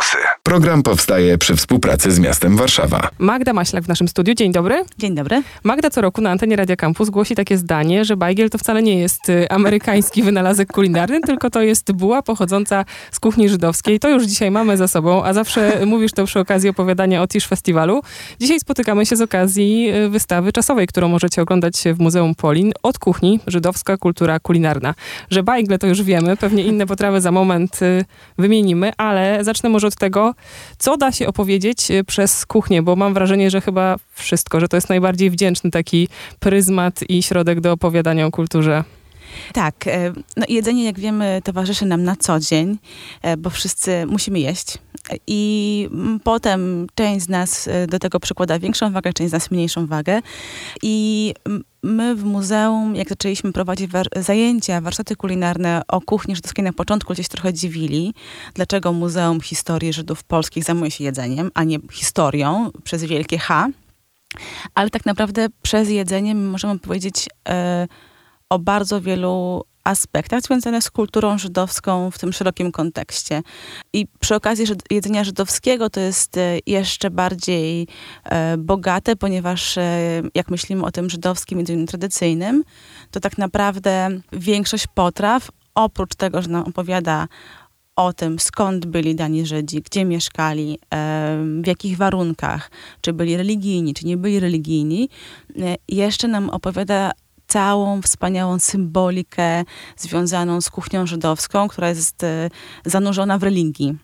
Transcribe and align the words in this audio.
você. 0.00 0.39
Program 0.50 0.82
powstaje 0.82 1.38
przy 1.38 1.56
współpracy 1.56 2.10
z 2.10 2.18
miastem 2.18 2.56
Warszawa. 2.56 3.08
Magda 3.18 3.52
Maślak 3.52 3.84
w 3.84 3.88
naszym 3.88 4.08
studiu. 4.08 4.34
Dzień 4.34 4.52
dobry. 4.52 4.84
Dzień 4.98 5.14
dobry. 5.14 5.42
Magda 5.64 5.90
co 5.90 6.00
roku 6.00 6.20
na 6.20 6.30
antenie 6.30 6.56
Radia 6.56 6.76
Campus 6.76 7.10
głosi 7.10 7.34
takie 7.34 7.56
zdanie, 7.58 8.04
że 8.04 8.16
bajgiel 8.16 8.50
to 8.50 8.58
wcale 8.58 8.82
nie 8.82 8.98
jest 8.98 9.28
y, 9.28 9.50
amerykański 9.50 10.22
wynalazek 10.28 10.72
kulinarny, 10.72 11.20
tylko 11.20 11.50
to 11.50 11.62
jest 11.62 11.92
buła 11.92 12.22
pochodząca 12.22 12.84
z 13.12 13.20
kuchni 13.20 13.48
żydowskiej. 13.48 14.00
To 14.00 14.08
już 14.08 14.24
dzisiaj 14.24 14.50
mamy 14.50 14.76
za 14.76 14.88
sobą, 14.88 15.24
a 15.24 15.32
zawsze 15.32 15.72
mówisz 15.86 16.12
to 16.12 16.24
przy 16.24 16.40
okazji 16.40 16.70
opowiadania 16.70 17.22
o 17.22 17.28
Tisch 17.28 17.48
Festiwalu. 17.48 18.02
Dzisiaj 18.40 18.60
spotykamy 18.60 19.06
się 19.06 19.16
z 19.16 19.20
okazji 19.20 19.90
y, 19.94 20.08
wystawy 20.08 20.52
czasowej, 20.52 20.86
którą 20.86 21.08
możecie 21.08 21.42
oglądać 21.42 21.84
w 21.94 22.00
Muzeum 22.00 22.34
Polin. 22.34 22.72
Od 22.82 22.98
kuchni 22.98 23.40
żydowska 23.46 23.96
kultura 23.96 24.40
kulinarna. 24.40 24.94
Że 25.30 25.42
bajgle 25.42 25.78
to 25.78 25.86
już 25.86 26.02
wiemy, 26.02 26.36
pewnie 26.36 26.62
inne 26.62 26.86
potrawy 26.86 27.20
za 27.20 27.32
moment 27.32 27.82
y, 27.82 28.04
wymienimy, 28.38 28.92
ale 28.96 29.44
zacznę 29.44 29.68
może 29.68 29.86
od 29.86 29.96
tego, 29.96 30.34
co 30.78 30.96
da 30.96 31.12
się 31.12 31.26
opowiedzieć 31.26 31.90
y, 31.90 32.04
przez 32.04 32.46
kuchnię, 32.46 32.82
bo 32.82 32.96
mam 32.96 33.14
wrażenie, 33.14 33.50
że 33.50 33.60
chyba 33.60 33.96
wszystko, 34.14 34.60
że 34.60 34.68
to 34.68 34.76
jest 34.76 34.88
najbardziej 34.88 35.30
wdzięczny 35.30 35.70
taki 35.70 36.08
pryzmat 36.40 37.00
i 37.08 37.22
środek 37.22 37.60
do 37.60 37.72
opowiadania 37.72 38.26
o 38.26 38.30
kulturze. 38.30 38.84
Tak, 39.52 39.86
e, 39.86 40.12
no 40.36 40.46
jedzenie, 40.48 40.84
jak 40.84 41.00
wiemy, 41.00 41.40
towarzyszy 41.44 41.86
nam 41.86 42.04
na 42.04 42.16
co 42.16 42.40
dzień, 42.40 42.78
e, 43.22 43.36
bo 43.36 43.50
wszyscy 43.50 44.06
musimy 44.06 44.40
jeść. 44.40 44.78
I 45.26 45.88
potem 46.24 46.86
część 46.94 47.24
z 47.24 47.28
nas 47.28 47.68
e, 47.68 47.86
do 47.86 47.98
tego 47.98 48.20
przykłada 48.20 48.58
większą 48.58 48.92
wagę, 48.92 49.12
część 49.12 49.30
z 49.30 49.32
nas 49.32 49.50
mniejszą 49.50 49.86
wagę. 49.86 50.20
I 50.82 51.34
my 51.82 52.16
w 52.16 52.24
muzeum, 52.24 52.96
jak 52.96 53.08
zaczęliśmy 53.08 53.52
prowadzić 53.52 53.90
war 53.90 54.06
zajęcia, 54.16 54.80
warsztaty 54.80 55.16
kulinarne 55.16 55.82
o 55.88 56.00
kuchni 56.00 56.36
żydowskiej 56.36 56.64
na 56.64 56.72
początku, 56.72 57.12
gdzieś 57.12 57.28
trochę 57.28 57.52
dziwili, 57.52 58.14
dlaczego 58.54 58.92
Muzeum 58.92 59.40
Historii 59.40 59.92
Żydów 59.92 60.24
Polskich 60.24 60.64
zajmuje 60.64 60.90
się 60.90 61.04
jedzeniem, 61.04 61.50
a 61.54 61.64
nie 61.64 61.78
historią 61.92 62.70
przez 62.84 63.04
wielkie 63.04 63.38
H. 63.38 63.68
Ale 64.74 64.90
tak 64.90 65.06
naprawdę 65.06 65.46
przez 65.62 65.88
jedzenie 65.88 66.34
możemy 66.34 66.78
powiedzieć 66.78 67.28
e, 67.48 67.88
o 68.50 68.58
bardzo 68.58 69.00
wielu 69.00 69.64
aspektach 69.84 70.40
związanych 70.40 70.84
z 70.84 70.90
kulturą 70.90 71.38
żydowską 71.38 72.10
w 72.10 72.18
tym 72.18 72.32
szerokim 72.32 72.72
kontekście. 72.72 73.42
I 73.92 74.06
przy 74.20 74.34
okazji 74.34 74.66
jedzenia 74.90 75.24
żydowskiego 75.24 75.90
to 75.90 76.00
jest 76.00 76.36
e, 76.36 76.58
jeszcze 76.66 77.10
bardziej 77.10 77.88
e, 78.24 78.56
bogate, 78.56 79.16
ponieważ 79.16 79.78
e, 79.78 80.22
jak 80.34 80.50
myślimy 80.50 80.84
o 80.84 80.90
tym 80.90 81.10
żydowskim 81.10 81.58
jedzeniu 81.58 81.86
tradycyjnym, 81.86 82.64
to 83.10 83.20
tak 83.20 83.38
naprawdę 83.38 84.08
większość 84.32 84.86
potraw, 84.94 85.48
oprócz 85.74 86.14
tego, 86.14 86.42
że 86.42 86.48
nam 86.48 86.62
opowiada 86.62 87.28
o 87.96 88.12
tym, 88.12 88.38
skąd 88.38 88.86
byli 88.86 89.14
dani 89.14 89.46
Żydzi, 89.46 89.82
gdzie 89.82 90.04
mieszkali, 90.04 90.78
w 91.62 91.66
jakich 91.66 91.96
warunkach, 91.96 92.70
czy 93.00 93.12
byli 93.12 93.36
religijni, 93.36 93.94
czy 93.94 94.06
nie 94.06 94.16
byli 94.16 94.40
religijni, 94.40 95.08
jeszcze 95.88 96.28
nam 96.28 96.50
opowiada 96.50 97.12
całą 97.50 98.02
wspaniałą 98.02 98.58
symbolikę 98.58 99.64
związaną 99.96 100.60
z 100.60 100.70
kuchnią 100.70 101.06
żydowską, 101.06 101.68
która 101.68 101.88
jest 101.88 102.24
e, 102.24 102.50
zanurzona 102.84 103.38
w 103.38 103.42
religii. 103.42 103.98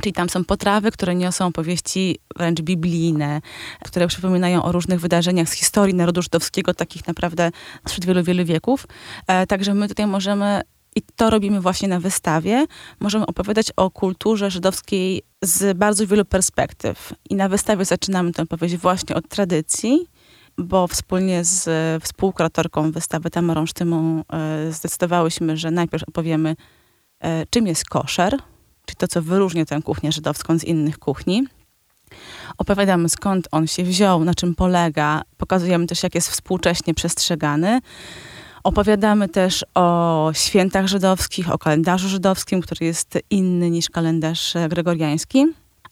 Czyli 0.00 0.12
tam 0.12 0.28
są 0.28 0.44
potrawy, 0.44 0.90
które 0.90 1.14
niosą 1.14 1.46
opowieści 1.46 2.18
wręcz 2.36 2.60
biblijne, 2.60 3.40
które 3.84 4.06
przypominają 4.06 4.62
o 4.62 4.72
różnych 4.72 5.00
wydarzeniach 5.00 5.48
z 5.48 5.52
historii 5.52 5.94
narodu 5.94 6.22
żydowskiego, 6.22 6.74
takich 6.74 7.06
naprawdę 7.06 7.50
sprzed 7.86 8.04
wielu, 8.04 8.22
wielu 8.22 8.44
wieków. 8.44 8.86
E, 9.26 9.46
także 9.46 9.74
my 9.74 9.88
tutaj 9.88 10.06
możemy, 10.06 10.62
i 10.96 11.02
to 11.16 11.30
robimy 11.30 11.60
właśnie 11.60 11.88
na 11.88 12.00
wystawie, 12.00 12.66
możemy 13.00 13.26
opowiadać 13.26 13.72
o 13.76 13.90
kulturze 13.90 14.50
żydowskiej 14.50 15.22
z 15.42 15.78
bardzo 15.78 16.06
wielu 16.06 16.24
perspektyw. 16.24 17.12
I 17.30 17.34
na 17.34 17.48
wystawie 17.48 17.84
zaczynamy 17.84 18.32
tę 18.32 18.42
opowieść 18.42 18.76
właśnie 18.76 19.16
od 19.16 19.28
tradycji, 19.28 20.06
bo 20.58 20.86
wspólnie 20.86 21.44
z 21.44 21.68
współkuratorką 22.04 22.92
wystawy 22.92 23.30
Tamarą 23.30 23.66
Sztymą 23.66 24.22
e, 24.32 24.72
zdecydowałyśmy, 24.72 25.56
że 25.56 25.70
najpierw 25.70 26.04
opowiemy, 26.08 26.56
e, 27.20 27.46
czym 27.50 27.66
jest 27.66 27.84
koszer, 27.84 28.36
czyli 28.86 28.96
to, 28.96 29.08
co 29.08 29.22
wyróżnia 29.22 29.64
tę 29.64 29.82
kuchnię 29.82 30.12
żydowską 30.12 30.58
z 30.58 30.64
innych 30.64 30.98
kuchni. 30.98 31.46
Opowiadamy, 32.58 33.08
skąd 33.08 33.48
on 33.52 33.66
się 33.66 33.84
wziął, 33.84 34.24
na 34.24 34.34
czym 34.34 34.54
polega. 34.54 35.22
Pokazujemy 35.36 35.86
też, 35.86 36.02
jak 36.02 36.14
jest 36.14 36.28
współcześnie 36.28 36.94
przestrzegany. 36.94 37.80
Opowiadamy 38.64 39.28
też 39.28 39.64
o 39.74 40.30
świętach 40.34 40.86
żydowskich, 40.86 41.52
o 41.52 41.58
kalendarzu 41.58 42.08
żydowskim, 42.08 42.60
który 42.60 42.86
jest 42.86 43.18
inny 43.30 43.70
niż 43.70 43.90
kalendarz 43.90 44.54
gregoriański. 44.68 45.46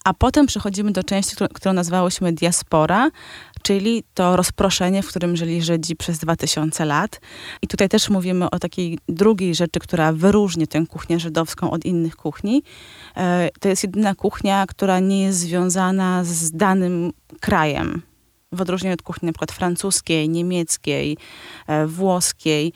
A 0.05 0.13
potem 0.13 0.45
przechodzimy 0.45 0.91
do 0.91 1.03
części, 1.03 1.35
którą 1.53 1.73
nazwałyśmy 1.73 2.33
diaspora, 2.33 3.11
czyli 3.61 4.03
to 4.13 4.35
rozproszenie, 4.35 5.03
w 5.03 5.07
którym 5.07 5.35
żyli 5.35 5.61
Żydzi 5.61 5.95
przez 5.95 6.17
2000 6.17 6.85
lat. 6.85 7.21
I 7.61 7.67
tutaj 7.67 7.89
też 7.89 8.09
mówimy 8.09 8.49
o 8.49 8.59
takiej 8.59 8.99
drugiej 9.09 9.55
rzeczy, 9.55 9.79
która 9.79 10.13
wyróżni 10.13 10.67
tę 10.67 10.85
kuchnię 10.89 11.19
żydowską 11.19 11.71
od 11.71 11.85
innych 11.85 12.15
kuchni. 12.15 12.63
E, 13.17 13.49
to 13.59 13.69
jest 13.69 13.83
jedyna 13.83 14.15
kuchnia, 14.15 14.65
która 14.67 14.99
nie 14.99 15.23
jest 15.23 15.39
związana 15.39 16.23
z 16.23 16.51
danym 16.51 17.11
krajem. 17.39 18.01
W 18.51 18.61
odróżnieniu 18.61 18.93
od 18.93 19.01
kuchni 19.01 19.31
przykład 19.31 19.51
francuskiej, 19.51 20.29
niemieckiej, 20.29 21.17
e, 21.67 21.87
włoskiej. 21.87 22.73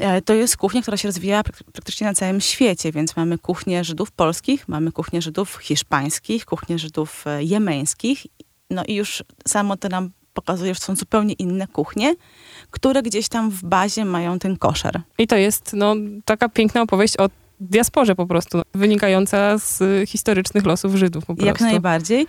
E, 0.00 0.22
to 0.22 0.34
jest 0.34 0.56
kuchnia, 0.56 0.82
która 0.82 0.96
się 0.96 1.08
rozwija 1.08 1.42
praktycznie 1.72 2.06
na 2.06 2.14
całym 2.14 2.40
świecie, 2.40 2.92
więc 2.92 3.16
mamy 3.16 3.38
kuchnię 3.38 3.84
Żydów 3.84 4.10
polskich, 4.10 4.68
mamy 4.68 4.92
kuchnię 4.92 5.22
Żydów 5.22 5.58
hiszpańskich, 5.62 6.44
kuchnię 6.44 6.78
Żydów 6.78 7.24
jemeńskich. 7.38 8.26
No 8.70 8.84
i 8.84 8.94
już 8.94 9.22
samo 9.48 9.76
to 9.76 9.88
nam 9.88 10.10
pokazuje, 10.34 10.74
że 10.74 10.80
są 10.80 10.96
zupełnie 10.96 11.32
inne 11.32 11.66
kuchnie, 11.66 12.14
które 12.70 13.02
gdzieś 13.02 13.28
tam 13.28 13.50
w 13.50 13.64
bazie 13.64 14.04
mają 14.04 14.38
ten 14.38 14.56
koszer. 14.56 15.00
I 15.18 15.26
to 15.26 15.36
jest 15.36 15.72
no, 15.72 15.94
taka 16.24 16.48
piękna 16.48 16.82
opowieść 16.82 17.16
o 17.16 17.28
diasporze 17.60 18.14
po 18.14 18.26
prostu, 18.26 18.62
wynikająca 18.74 19.58
z 19.58 20.08
historycznych 20.08 20.66
losów 20.66 20.94
Żydów 20.94 21.26
po 21.26 21.34
prostu. 21.34 21.46
Jak 21.46 21.60
najbardziej. 21.60 22.26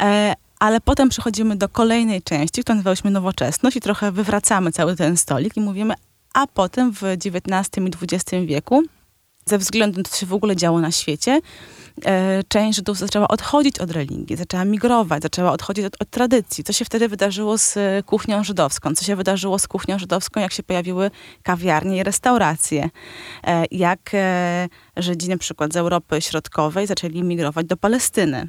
E, 0.00 0.34
ale 0.58 0.80
potem 0.80 1.08
przechodzimy 1.08 1.56
do 1.56 1.68
kolejnej 1.68 2.22
części, 2.22 2.62
którą 2.62 2.76
nazywałyśmy 2.76 3.10
nowoczesność 3.10 3.76
i 3.76 3.80
trochę 3.80 4.12
wywracamy 4.12 4.72
cały 4.72 4.96
ten 4.96 5.16
stolik 5.16 5.56
i 5.56 5.60
mówimy, 5.60 5.94
a 6.34 6.46
potem 6.46 6.92
w 6.92 7.02
XIX 7.02 7.86
i 7.86 8.04
XX 8.04 8.46
wieku, 8.46 8.82
ze 9.46 9.58
względu 9.58 9.98
na 9.98 10.04
to, 10.04 10.10
co 10.10 10.16
się 10.16 10.26
w 10.26 10.32
ogóle 10.32 10.56
działo 10.56 10.80
na 10.80 10.90
świecie, 10.90 11.40
E, 12.04 12.42
część 12.48 12.76
Żydów 12.76 12.98
zaczęła 12.98 13.28
odchodzić 13.28 13.78
od 13.78 13.90
religii, 13.90 14.36
zaczęła 14.36 14.64
migrować, 14.64 15.22
zaczęła 15.22 15.52
odchodzić 15.52 15.84
od, 15.84 16.02
od, 16.02 16.10
tradycji. 16.10 16.64
Co 16.64 16.72
się 16.72 16.84
wtedy 16.84 17.08
wydarzyło 17.08 17.58
z 17.58 17.76
e, 17.76 18.02
kuchnią 18.06 18.44
żydowską? 18.44 18.94
Co 18.94 19.04
się 19.04 19.16
wydarzyło 19.16 19.58
z 19.58 19.68
kuchnią 19.68 19.98
żydowską, 19.98 20.40
jak 20.40 20.52
się 20.52 20.62
pojawiły 20.62 21.10
kawiarnie 21.42 21.96
i 21.96 22.02
restauracje? 22.02 22.90
E, 23.44 23.64
jak 23.70 24.10
Żydzi 24.96 25.28
na 25.28 25.38
przykład 25.38 25.72
z 25.72 25.76
Europy 25.76 26.20
Środkowej 26.20 26.86
zaczęli 26.86 27.22
migrować 27.22 27.66
do 27.66 27.76
Palestyny? 27.76 28.48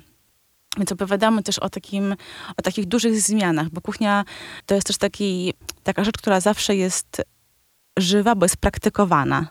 Więc 0.78 0.92
opowiadamy 0.92 1.44
też 1.44 1.60
o, 1.60 1.70
takim, 1.70 2.16
o 2.58 2.62
takich 2.62 2.86
dużych 2.86 3.22
zmianach, 3.22 3.70
bo 3.70 3.82
kuchnia 3.82 4.26
to 4.66 4.76
jest 4.76 4.88
też 4.88 4.98
taki, 4.98 5.54
taka 5.84 6.04
rzecz, 6.04 6.18
która 6.18 6.40
zawsze 6.40 6.76
jest 6.76 7.22
żywa, 8.02 8.36
bo 8.36 8.46
jest 8.46 8.58
praktykowana. 8.58 9.48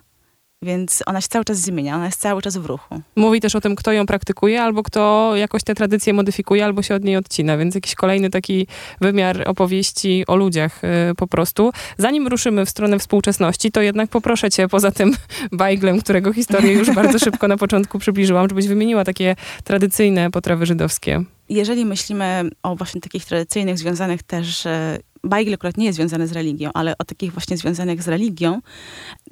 Więc 0.62 1.02
ona 1.06 1.20
się 1.20 1.28
cały 1.28 1.44
czas 1.44 1.58
zmienia, 1.58 1.96
ona 1.96 2.06
jest 2.06 2.20
cały 2.20 2.42
czas 2.42 2.56
w 2.56 2.66
ruchu. 2.66 3.00
Mówi 3.16 3.40
też 3.40 3.56
o 3.56 3.60
tym, 3.60 3.76
kto 3.76 3.92
ją 3.92 4.06
praktykuje, 4.06 4.62
albo 4.62 4.82
kto 4.82 5.32
jakoś 5.36 5.62
tę 5.62 5.74
tradycję 5.74 6.12
modyfikuje, 6.12 6.64
albo 6.64 6.82
się 6.82 6.94
od 6.94 7.04
niej 7.04 7.16
odcina, 7.16 7.56
więc 7.56 7.74
jakiś 7.74 7.94
kolejny 7.94 8.30
taki 8.30 8.66
wymiar 9.00 9.48
opowieści 9.48 10.24
o 10.26 10.36
ludziach 10.36 10.82
yy, 10.82 11.14
po 11.14 11.26
prostu. 11.26 11.72
Zanim 11.98 12.26
ruszymy 12.26 12.66
w 12.66 12.70
stronę 12.70 12.98
współczesności, 12.98 13.70
to 13.70 13.80
jednak 13.80 14.10
poproszę 14.10 14.50
cię, 14.50 14.68
poza 14.68 14.90
tym 14.90 15.16
bajglem, 15.52 16.00
którego 16.00 16.32
historię 16.32 16.72
już 16.72 16.90
bardzo 16.90 17.18
szybko 17.24 17.48
na 17.48 17.56
początku 17.56 17.98
przybliżyłam, 17.98 18.48
żebyś 18.48 18.68
wymieniła 18.68 19.04
takie 19.04 19.36
tradycyjne 19.64 20.30
potrawy 20.30 20.66
żydowskie. 20.66 21.24
Jeżeli 21.48 21.84
myślimy 21.84 22.50
o 22.62 22.76
właśnie 22.76 23.00
takich 23.00 23.24
tradycyjnych, 23.24 23.78
związanych 23.78 24.22
też 24.22 24.66
e, 24.66 24.98
bajgle 25.24 25.54
akurat 25.54 25.76
nie 25.76 25.86
jest 25.86 25.96
związane 25.96 26.26
z 26.26 26.32
religią, 26.32 26.70
ale 26.74 26.98
o 26.98 27.04
takich 27.04 27.32
właśnie 27.32 27.56
związanych 27.56 28.02
z 28.02 28.08
religią, 28.08 28.60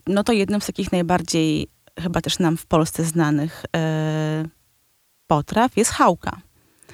no 0.06 0.25
to 0.25 0.32
jednym 0.32 0.61
z 0.61 0.67
takich 0.67 0.93
najbardziej 0.93 1.69
chyba 1.99 2.20
też 2.20 2.38
nam 2.38 2.56
w 2.56 2.67
Polsce 2.67 3.05
znanych 3.05 3.64
e, 3.76 4.44
potraw 5.26 5.76
jest 5.76 5.90
chałka, 5.90 6.40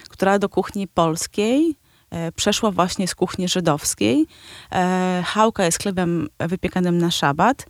która 0.09 0.39
do 0.39 0.49
kuchni 0.49 0.89
polskiej 0.89 1.77
e, 2.11 2.33
przeszła 2.33 2.71
właśnie 2.71 3.09
z 3.09 3.15
kuchni 3.15 3.49
żydowskiej. 3.49 4.27
E, 4.73 5.23
chałka 5.27 5.65
jest 5.65 5.83
chlebem 5.83 6.29
wypiekanym 6.39 6.99
na 6.99 7.11
szabat 7.11 7.67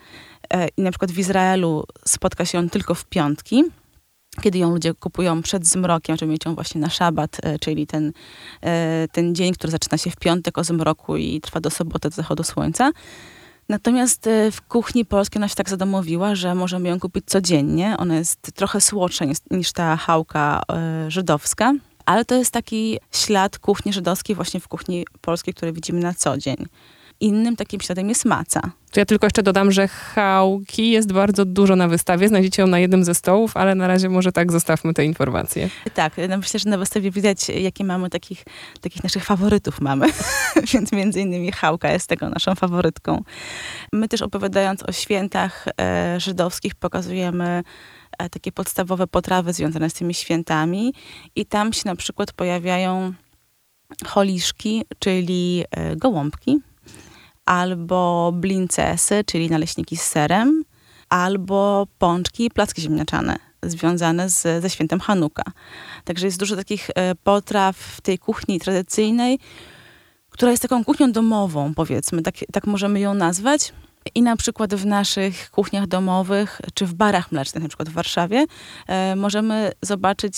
e, 0.50 0.68
i 0.76 0.82
na 0.82 0.90
przykład 0.90 1.12
w 1.12 1.18
Izraelu 1.18 1.84
spotka 2.04 2.44
się 2.44 2.58
on 2.58 2.70
tylko 2.70 2.94
w 2.94 3.04
piątki, 3.04 3.64
kiedy 4.42 4.58
ją 4.58 4.70
ludzie 4.70 4.94
kupują 4.94 5.42
przed 5.42 5.66
zmrokiem, 5.66 6.16
żeby 6.16 6.32
mieć 6.32 6.44
ją 6.44 6.54
właśnie 6.54 6.80
na 6.80 6.90
szabat, 6.90 7.36
e, 7.42 7.58
czyli 7.58 7.86
ten, 7.86 8.12
e, 8.62 9.06
ten 9.12 9.34
dzień, 9.34 9.52
który 9.52 9.70
zaczyna 9.70 9.98
się 9.98 10.10
w 10.10 10.16
piątek 10.16 10.58
o 10.58 10.64
zmroku 10.64 11.16
i 11.16 11.40
trwa 11.40 11.60
do 11.60 11.70
soboty, 11.70 12.08
do 12.08 12.14
zachodu 12.14 12.42
słońca. 12.42 12.90
Natomiast 13.68 14.26
e, 14.26 14.50
w 14.50 14.62
kuchni 14.62 15.04
polskiej 15.04 15.40
ona 15.40 15.48
się 15.48 15.54
tak 15.54 15.70
zadomowiła, 15.70 16.34
że 16.34 16.54
możemy 16.54 16.88
ją 16.88 17.00
kupić 17.00 17.24
codziennie. 17.26 17.96
Ona 17.98 18.16
jest 18.16 18.52
trochę 18.54 18.80
słodsza 18.80 19.24
niż, 19.50 19.72
ta 19.72 19.96
chałka 19.96 20.62
żydowska, 21.08 21.72
ale 22.06 22.24
to 22.24 22.34
jest 22.34 22.50
taki 22.50 22.98
ślad 23.12 23.58
kuchni 23.58 23.92
żydowskiej 23.92 24.36
właśnie 24.36 24.60
w 24.60 24.68
kuchni 24.68 25.06
polskiej, 25.20 25.54
który 25.54 25.72
widzimy 25.72 26.00
na 26.00 26.14
co 26.14 26.38
dzień. 26.38 26.66
Innym 27.20 27.56
takim 27.56 27.80
śladem 27.80 28.08
jest 28.08 28.24
maca. 28.24 28.60
To 28.90 29.00
ja 29.00 29.06
tylko 29.06 29.26
jeszcze 29.26 29.42
dodam, 29.42 29.72
że 29.72 29.88
chałki 29.88 30.90
jest 30.90 31.12
bardzo 31.12 31.44
dużo 31.44 31.76
na 31.76 31.88
wystawie. 31.88 32.28
Znajdziecie 32.28 32.62
ją 32.62 32.68
na 32.68 32.78
jednym 32.78 33.04
ze 33.04 33.14
stołów, 33.14 33.56
ale 33.56 33.74
na 33.74 33.86
razie 33.86 34.08
może 34.08 34.32
tak 34.32 34.52
zostawmy 34.52 34.94
te 34.94 35.04
informacje. 35.04 35.70
Tak, 35.94 36.12
no 36.28 36.36
myślę, 36.36 36.60
że 36.60 36.70
na 36.70 36.78
wystawie 36.78 37.10
widać, 37.10 37.48
jakie 37.48 37.84
mamy 37.84 38.10
takich, 38.10 38.44
takich 38.80 39.02
naszych 39.02 39.24
faworytów 39.24 39.80
mamy. 39.80 40.06
Więc 40.72 40.92
między 40.92 41.20
innymi 41.20 41.52
chałka 41.52 41.92
jest 41.92 42.08
tego 42.08 42.28
naszą 42.28 42.54
faworytką. 42.54 43.22
My 43.92 44.08
też 44.08 44.22
opowiadając 44.22 44.82
o 44.82 44.92
świętach 44.92 45.66
e, 45.80 46.20
żydowskich 46.20 46.74
pokazujemy 46.74 47.62
e, 48.18 48.30
takie 48.30 48.52
podstawowe 48.52 49.06
potrawy 49.06 49.52
związane 49.52 49.90
z 49.90 49.94
tymi 49.94 50.14
świętami 50.14 50.94
i 51.36 51.46
tam 51.46 51.72
się 51.72 51.82
na 51.84 51.96
przykład 51.96 52.32
pojawiają 52.32 53.12
choliszki, 54.06 54.84
czyli 54.98 55.64
e, 55.70 55.96
gołąbki, 55.96 56.60
albo 57.46 58.32
blincesy, 58.34 59.24
czyli 59.26 59.50
naleśniki 59.50 59.96
z 59.96 60.02
serem, 60.02 60.64
albo 61.08 61.86
pączki 61.98 62.44
i 62.44 62.50
placki 62.50 62.82
ziemniaczane 62.82 63.54
związane 63.70 64.30
z, 64.30 64.62
ze 64.62 64.70
świętem 64.70 65.00
Hanuka. 65.00 65.42
Także 66.04 66.26
jest 66.26 66.38
dużo 66.38 66.56
takich 66.56 66.90
e, 66.94 67.14
potraw 67.14 67.76
w 67.76 68.00
tej 68.00 68.18
kuchni 68.18 68.60
tradycyjnej, 68.60 69.38
która 70.30 70.50
jest 70.50 70.62
taką 70.62 70.84
kuchnią 70.84 71.12
domową, 71.12 71.74
powiedzmy, 71.74 72.22
tak, 72.22 72.34
tak 72.52 72.66
możemy 72.66 73.00
ją 73.00 73.14
nazwać. 73.14 73.72
I 74.14 74.22
na 74.22 74.36
przykład 74.36 74.74
w 74.74 74.86
naszych 74.86 75.50
kuchniach 75.50 75.86
domowych, 75.86 76.60
czy 76.74 76.86
w 76.86 76.94
barach 76.94 77.32
mlecznych, 77.32 77.62
na 77.62 77.68
przykład 77.68 77.88
w 77.88 77.92
Warszawie, 77.92 78.44
e, 78.86 79.16
możemy 79.16 79.72
zobaczyć, 79.82 80.34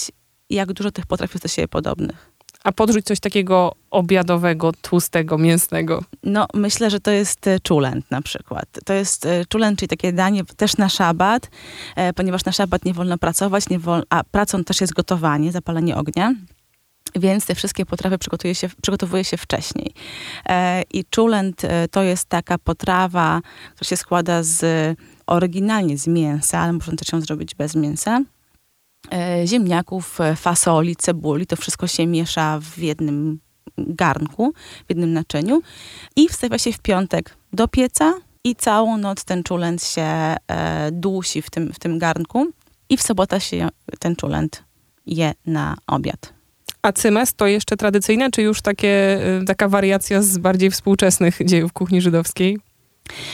jak 0.51 0.73
dużo 0.73 0.91
tych 0.91 1.07
potraw 1.07 1.35
jest 1.35 1.45
do 1.45 1.49
siebie 1.49 1.69
podobnych. 1.69 2.36
A 2.67 2.73
podrzuć 2.73 3.05
coś 3.05 3.21
takiego 3.21 3.75
obiadowego, 3.91 4.73
tłustego, 4.83 5.39
mięsnego. 5.39 6.03
No, 6.23 6.47
myślę, 6.55 6.91
że 6.91 7.01
to 7.01 7.11
jest 7.11 7.47
e, 7.47 7.61
czulent 7.61 8.11
na 8.11 8.23
przykład. 8.23 8.69
To 8.85 8.93
jest 8.93 9.27
e, 9.27 9.45
czulent, 9.49 9.79
czyli 9.79 9.89
takie 9.89 10.13
danie 10.13 10.45
też 10.45 10.77
na 10.77 10.89
szabat, 10.89 11.51
e, 11.97 12.13
ponieważ 12.13 12.45
na 12.45 12.53
szabat 12.53 12.85
nie 12.85 12.95
wolno 12.95 13.19
pracować, 13.19 13.69
nie 13.69 13.79
wol, 13.79 14.03
a 14.11 14.25
pracą 14.25 14.65
też 14.65 14.81
jest 14.81 14.93
gotowanie, 14.93 15.53
zapalenie 15.53 15.97
ognia. 15.97 16.35
Więc 17.15 17.47
te 17.47 17.55
wszystkie 17.55 17.87
potrawy 17.87 18.19
przygotuje 18.19 18.55
się, 18.55 18.69
przygotowuje 18.83 19.25
się 19.25 19.37
wcześniej. 19.37 19.95
I 20.91 21.05
czulent 21.05 21.63
to 21.91 22.03
jest 22.03 22.29
taka 22.29 22.59
potrawa, 22.59 23.41
która 23.75 23.89
się 23.89 23.97
składa 23.97 24.43
z 24.43 24.65
oryginalnie 25.27 25.99
z 25.99 26.07
mięsa, 26.07 26.59
ale 26.59 26.73
można 26.73 26.97
też 26.97 27.13
ją 27.13 27.21
zrobić 27.21 27.55
bez 27.55 27.75
mięsa 27.75 28.21
E, 28.21 28.36
ziemniaków, 29.47 30.21
e, 30.21 30.37
fasoli, 30.37 30.97
cebuli. 30.97 31.47
To 31.47 31.57
wszystko 31.57 31.87
się 31.87 32.07
miesza 32.07 32.61
w 32.63 32.79
jednym 32.79 33.39
garnku, 33.79 34.53
w 34.87 34.89
jednym 34.89 35.13
naczyniu 35.13 35.63
i 36.17 36.29
wstawia 36.29 36.59
się 36.59 36.73
w 36.73 36.79
piątek 36.79 37.37
do 37.53 37.69
pieca 37.69 38.15
i 38.45 38.57
całą 38.57 38.99
noc 38.99 39.25
ten 39.25 39.43
czulent 39.43 39.85
się 39.85 40.03
e, 40.03 40.37
dusi 40.93 41.43
w 41.43 41.51
tym, 41.51 41.73
w 41.73 41.79
tym 41.79 41.99
garnku 41.99 42.47
i 42.89 42.97
w 42.97 43.03
sobotę 43.03 43.41
się 43.41 43.69
ten 43.99 44.17
czulent 44.17 44.65
je 45.07 45.35
na 45.47 45.77
obiad. 45.87 46.33
A 46.83 46.93
cymes 46.93 47.35
to 47.35 47.47
jeszcze 47.47 47.77
tradycyjne, 47.77 48.31
czy 48.31 48.43
już 48.43 48.63
takie, 48.63 49.21
taka 49.47 49.69
wariacja 49.69 50.23
z 50.23 50.39
bardziej 50.39 50.71
współczesnych 50.71 51.39
dziejów 51.45 51.73
kuchni 51.73 52.01
żydowskiej? 52.01 52.59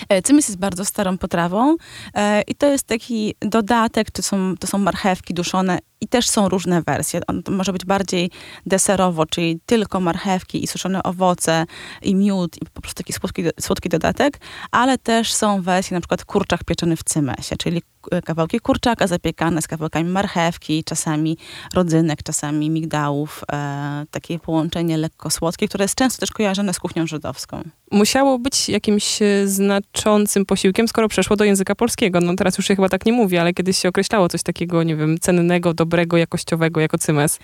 E, 0.09 0.23
Cymis 0.23 0.49
jest 0.49 0.61
bardzo 0.61 0.85
starą 0.85 1.19
potrawą 1.19 1.77
e, 2.15 2.43
i 2.43 2.55
to 2.55 2.67
jest 2.67 2.87
taki 2.87 3.35
dodatek, 3.41 4.11
to 4.11 4.23
są, 4.23 4.55
to 4.61 4.67
są 4.67 4.79
marchewki 4.79 5.35
duszone 5.35 5.79
i 6.03 6.09
też 6.09 6.29
są 6.29 6.49
różne 6.49 6.83
wersje. 6.83 7.21
On 7.27 7.43
może 7.51 7.73
być 7.73 7.85
bardziej 7.85 8.31
deserowo, 8.67 9.27
czyli 9.27 9.61
tylko 9.67 10.01
marchewki 10.01 10.65
i 10.65 10.67
suszone 10.67 11.03
owoce 11.03 11.67
i 12.03 12.15
miód 12.15 12.57
i 12.63 12.67
po 12.75 12.81
prostu 12.81 12.99
taki 12.99 13.13
słodki, 13.13 13.45
słodki 13.61 13.89
dodatek, 13.89 14.41
ale 14.71 14.99
też 14.99 15.33
są 15.35 15.63
wersje 15.63 15.95
na 15.95 16.01
przykład 16.01 16.25
kurczak 16.25 16.65
pieczony 16.65 16.97
w 16.97 17.05
cymesie, 17.05 17.57
czyli 17.57 17.83
kawałki 18.25 18.61
kurczaka 18.61 19.07
zapiekane 19.07 19.63
z 19.63 19.69
kawałkami 19.69 20.11
marchewki, 20.11 20.85
czasami 20.85 21.39
rodzynek, 21.75 22.23
czasami 22.23 22.71
migdałów. 22.71 23.45
E, 23.53 24.05
takie 24.11 24.39
połączenie 24.39 24.99
lekko 24.99 25.31
słodkie, 25.31 25.69
które 25.69 25.85
jest 25.85 25.95
często 25.95 26.21
też 26.21 26.31
kojarzone 26.31 26.75
z 26.75 26.79
kuchnią 26.79 27.07
żydowską. 27.07 27.63
Musiało 27.91 28.39
być 28.39 28.69
jakimś 28.69 29.23
e, 29.23 29.49
znaczącym 29.49 30.47
posiłkiem, 30.47 30.89
skoro 30.89 31.09
przeszło 31.09 31.37
do 31.37 31.45
języka 31.45 31.75
polskiego. 31.75 32.21
No 32.21 32.35
teraz 32.35 32.59
już 32.59 32.67
się 32.67 32.77
chyba 32.77 32.89
tak 32.89 33.07
nie 33.07 33.13
mówi, 33.13 33.39
ale 33.39 33.53
kiedyś 33.53 33.79
się 33.79 33.89
określało 33.89 34.29
coś 34.29 34.43
takiego, 34.43 34.83
nie 34.83 34.97
wiem, 34.97 35.19
cennego, 35.21 35.75
dobrego, 35.75 35.92
jakościowego 35.99 36.81
jako 36.81 36.99
cymes. 36.99 37.39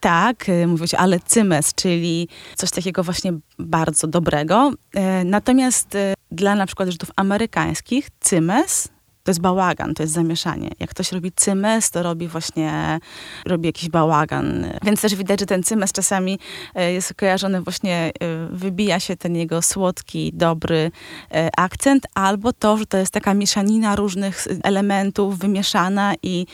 Tak, 0.00 0.48
y, 0.48 0.66
mówiło 0.66 0.86
się, 0.86 0.98
ale 0.98 1.20
cymes, 1.20 1.74
czyli 1.74 2.28
coś 2.56 2.70
takiego 2.70 3.02
właśnie 3.02 3.32
bardzo 3.58 4.06
dobrego. 4.06 4.72
E, 4.94 5.24
natomiast 5.24 5.94
y, 5.94 6.14
dla 6.30 6.54
na 6.54 6.66
przykład 6.66 6.88
Żydów 6.88 7.10
amerykańskich 7.16 8.08
cymes 8.20 8.88
to 9.22 9.30
jest 9.30 9.40
bałagan, 9.40 9.94
to 9.94 10.02
jest 10.02 10.12
zamieszanie. 10.12 10.70
Jak 10.80 10.90
ktoś 10.90 11.12
robi 11.12 11.32
cymes, 11.32 11.90
to 11.90 12.02
robi 12.02 12.28
właśnie, 12.28 13.00
robi 13.46 13.66
jakiś 13.66 13.88
bałagan. 13.88 14.66
Więc 14.84 15.00
też 15.00 15.14
widać, 15.14 15.40
że 15.40 15.46
ten 15.46 15.62
cymes 15.62 15.92
czasami 15.92 16.38
e, 16.74 16.92
jest 16.92 17.14
kojarzony 17.14 17.60
właśnie, 17.60 18.12
e, 18.20 18.46
wybija 18.50 19.00
się 19.00 19.16
ten 19.16 19.36
jego 19.36 19.62
słodki, 19.62 20.32
dobry 20.34 20.90
e, 21.30 21.50
akcent, 21.56 22.06
albo 22.14 22.52
to, 22.52 22.76
że 22.76 22.86
to 22.86 22.98
jest 22.98 23.12
taka 23.12 23.34
mieszanina 23.34 23.96
różnych 23.96 24.46
elementów 24.62 25.38
wymieszana 25.38 26.14
i 26.22 26.46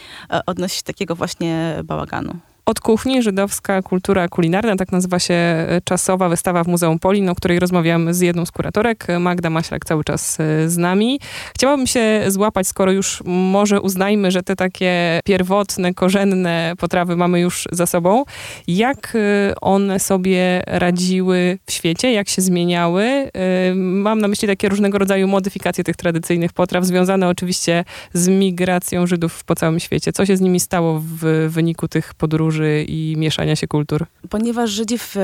odnosi 0.47 0.82
takiego 0.82 1.15
właśnie 1.15 1.81
bałaganu. 1.85 2.38
Od 2.69 2.81
kuchni 2.81 3.23
żydowska 3.23 3.82
kultura 3.82 4.29
kulinarna, 4.29 4.76
tak 4.76 4.93
nazywa 4.93 5.19
się 5.19 5.35
e, 5.35 5.81
czasowa 5.85 6.29
wystawa 6.29 6.65
w 6.65 6.69
Muzeum 6.69 6.99
Polin, 6.99 7.29
o 7.29 7.35
której 7.35 7.59
rozmawiamy 7.59 8.15
z 8.15 8.20
jedną 8.20 8.47
z 8.47 8.50
kuratorek. 8.50 9.06
Magda 9.20 9.50
Maślak 9.50 9.85
cały 9.85 10.05
czas 10.05 10.41
e, 10.41 10.69
z 10.69 10.76
nami. 10.76 11.20
Chciałabym 11.55 11.87
się 11.87 12.25
złapać, 12.26 12.67
skoro 12.67 12.93
już 12.93 13.23
może 13.26 13.81
uznajmy, 13.81 14.31
że 14.31 14.43
te 14.43 14.56
takie 14.56 15.20
pierwotne, 15.25 15.94
korzenne 15.94 16.73
potrawy 16.79 17.17
mamy 17.17 17.41
już 17.41 17.69
za 17.73 17.87
sobą. 17.87 18.25
Jak 18.67 19.17
e, 19.17 19.55
one 19.61 20.00
sobie 20.00 20.62
radziły 20.67 21.59
w 21.67 21.73
świecie, 21.73 22.12
jak 22.12 22.29
się 22.29 22.43
zmieniały? 22.43 23.31
Mam 23.75 24.20
na 24.20 24.29
myśli 24.29 24.49
takie 24.49 24.69
różnego 24.69 24.99
rodzaju 24.99 25.29
modyfikacje 25.29 25.85
tych 25.85 25.97
tradycyjnych 25.97 26.53
potraw, 26.53 26.85
związane 26.85 27.29
oczywiście 27.29 27.85
z 28.12 28.29
migracją 28.29 29.06
Żydów 29.06 29.44
po 29.44 29.55
całym 29.55 29.81
świecie. 29.81 30.12
Co 30.12 30.26
się 30.26 30.37
z 30.37 30.41
nimi 30.41 30.61
stało 30.61 31.03
w 31.05 31.49
wyniku 31.49 31.88
tych 31.88 32.15
podróży? 32.15 32.57
Podróży 32.58 32.84
i 32.88 33.15
mieszania 33.17 33.56
się 33.56 33.67
kultur? 33.67 34.06
Ponieważ 34.31 34.70
Żydzi 34.70 34.98
w, 34.98 35.15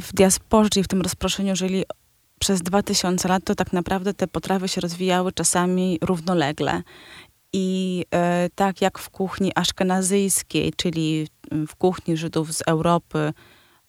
w 0.00 0.12
diasporze, 0.12 0.70
czyli 0.70 0.84
w 0.84 0.88
tym 0.88 1.02
rozproszeniu 1.02 1.56
żyli 1.56 1.84
przez 2.38 2.62
2000 2.62 3.28
lat, 3.28 3.44
to 3.44 3.54
tak 3.54 3.72
naprawdę 3.72 4.14
te 4.14 4.26
potrawy 4.26 4.68
się 4.68 4.80
rozwijały 4.80 5.32
czasami 5.32 5.98
równolegle. 6.02 6.82
I 7.52 8.04
e, 8.14 8.48
tak 8.54 8.80
jak 8.82 8.98
w 8.98 9.10
kuchni 9.10 9.52
aszkenazyjskiej, 9.54 10.72
czyli 10.76 11.28
w 11.68 11.76
kuchni 11.76 12.16
Żydów 12.16 12.52
z 12.52 12.62
Europy, 12.66 13.32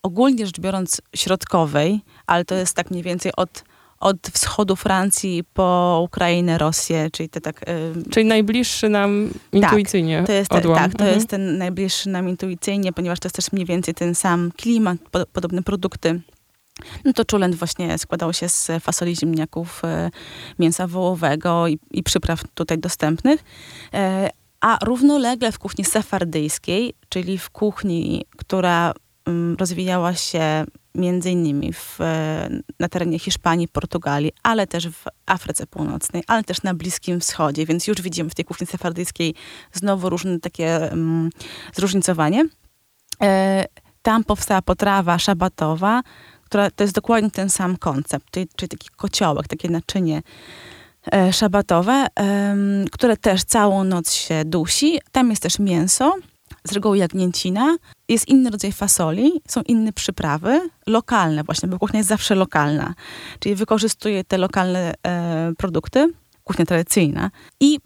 ogólnie 0.03 0.45
rzecz 0.45 0.59
biorąc 0.59 1.01
środkowej, 1.15 2.01
ale 2.27 2.45
to 2.45 2.55
jest 2.55 2.75
tak 2.75 2.91
mniej 2.91 3.03
więcej 3.03 3.31
od 3.37 3.63
od 3.99 4.17
wschodu 4.33 4.75
Francji 4.75 5.43
po 5.53 6.01
Ukrainę, 6.03 6.57
Rosję, 6.57 7.09
czyli 7.11 7.29
te 7.29 7.41
tak... 7.41 7.65
Czyli 8.11 8.25
najbliższy 8.25 8.89
nam 8.89 9.29
intuicyjnie 9.51 10.17
tak, 10.17 10.27
to 10.27 10.33
jest, 10.33 10.53
odłam. 10.53 10.77
Tak, 10.77 10.91
to 10.91 11.03
mhm. 11.03 11.15
jest 11.15 11.29
ten 11.29 11.57
najbliższy 11.57 12.09
nam 12.09 12.29
intuicyjnie, 12.29 12.93
ponieważ 12.93 13.19
to 13.19 13.25
jest 13.27 13.35
też 13.35 13.51
mniej 13.51 13.65
więcej 13.65 13.93
ten 13.93 14.15
sam 14.15 14.51
klimat, 14.57 14.97
po, 15.11 15.25
podobne 15.25 15.63
produkty. 15.63 16.21
No 17.05 17.13
to 17.13 17.25
czulent 17.25 17.55
właśnie 17.55 17.97
składał 17.97 18.33
się 18.33 18.49
z 18.49 18.71
fasoli 18.81 19.15
ziemniaków, 19.15 19.81
e, 19.83 20.09
mięsa 20.59 20.87
wołowego 20.87 21.67
i, 21.67 21.79
i 21.91 22.03
przypraw 22.03 22.43
tutaj 22.53 22.77
dostępnych. 22.77 23.43
E, 23.93 24.29
a 24.61 24.77
równolegle 24.83 25.51
w 25.51 25.59
kuchni 25.59 25.85
sefardyjskiej, 25.85 26.93
czyli 27.09 27.37
w 27.37 27.49
kuchni, 27.49 28.25
która 28.37 28.93
rozwijała 29.57 30.13
się 30.13 30.65
między 30.95 31.31
innymi 31.31 31.73
w, 31.73 32.01
e, 32.01 32.49
na 32.79 32.89
terenie 32.89 33.19
Hiszpanii, 33.19 33.67
Portugalii, 33.67 34.31
ale 34.43 34.67
też 34.67 34.89
w 34.89 35.05
Afryce 35.25 35.67
Północnej, 35.67 36.23
ale 36.27 36.43
też 36.43 36.63
na 36.63 36.73
Bliskim 36.73 37.19
Wschodzie, 37.19 37.65
więc 37.65 37.87
już 37.87 38.01
widzimy 38.01 38.29
w 38.29 38.35
tej 38.35 38.45
kuchni 38.45 38.67
sefardyjskiej 38.67 39.35
znowu 39.73 40.09
różne 40.09 40.39
takie 40.39 40.79
um, 40.91 41.29
zróżnicowanie. 41.73 42.45
E, 43.23 43.65
tam 44.01 44.23
powstała 44.23 44.61
potrawa 44.61 45.19
szabatowa, 45.19 46.01
która 46.43 46.71
to 46.71 46.83
jest 46.83 46.95
dokładnie 46.95 47.31
ten 47.31 47.49
sam 47.49 47.77
koncept, 47.77 48.25
czyli, 48.31 48.47
czyli 48.55 48.69
taki 48.69 48.89
kociołek, 48.95 49.47
takie 49.47 49.69
naczynie 49.69 50.21
e, 51.13 51.33
szabatowe, 51.33 52.07
e, 52.19 52.55
które 52.91 53.17
też 53.17 53.43
całą 53.43 53.83
noc 53.83 54.13
się 54.13 54.45
dusi. 54.45 54.99
Tam 55.11 55.29
jest 55.29 55.41
też 55.41 55.59
mięso, 55.59 56.15
z 56.63 56.71
reguły 56.71 56.97
jagnięcina, 56.97 57.77
jest 58.09 58.27
inny 58.27 58.49
rodzaj 58.49 58.71
fasoli, 58.71 59.31
są 59.47 59.61
inne 59.61 59.93
przyprawy, 59.93 60.69
lokalne 60.87 61.43
właśnie, 61.43 61.69
bo 61.69 61.79
kuchnia 61.79 61.97
jest 61.97 62.09
zawsze 62.09 62.35
lokalna. 62.35 62.93
Czyli 63.39 63.55
wykorzystuje 63.55 64.23
te 64.23 64.37
lokalne 64.37 64.93
e, 65.07 65.51
produkty, 65.57 66.13
kuchnia 66.43 66.65
tradycyjna. 66.65 67.31
I 67.59 67.79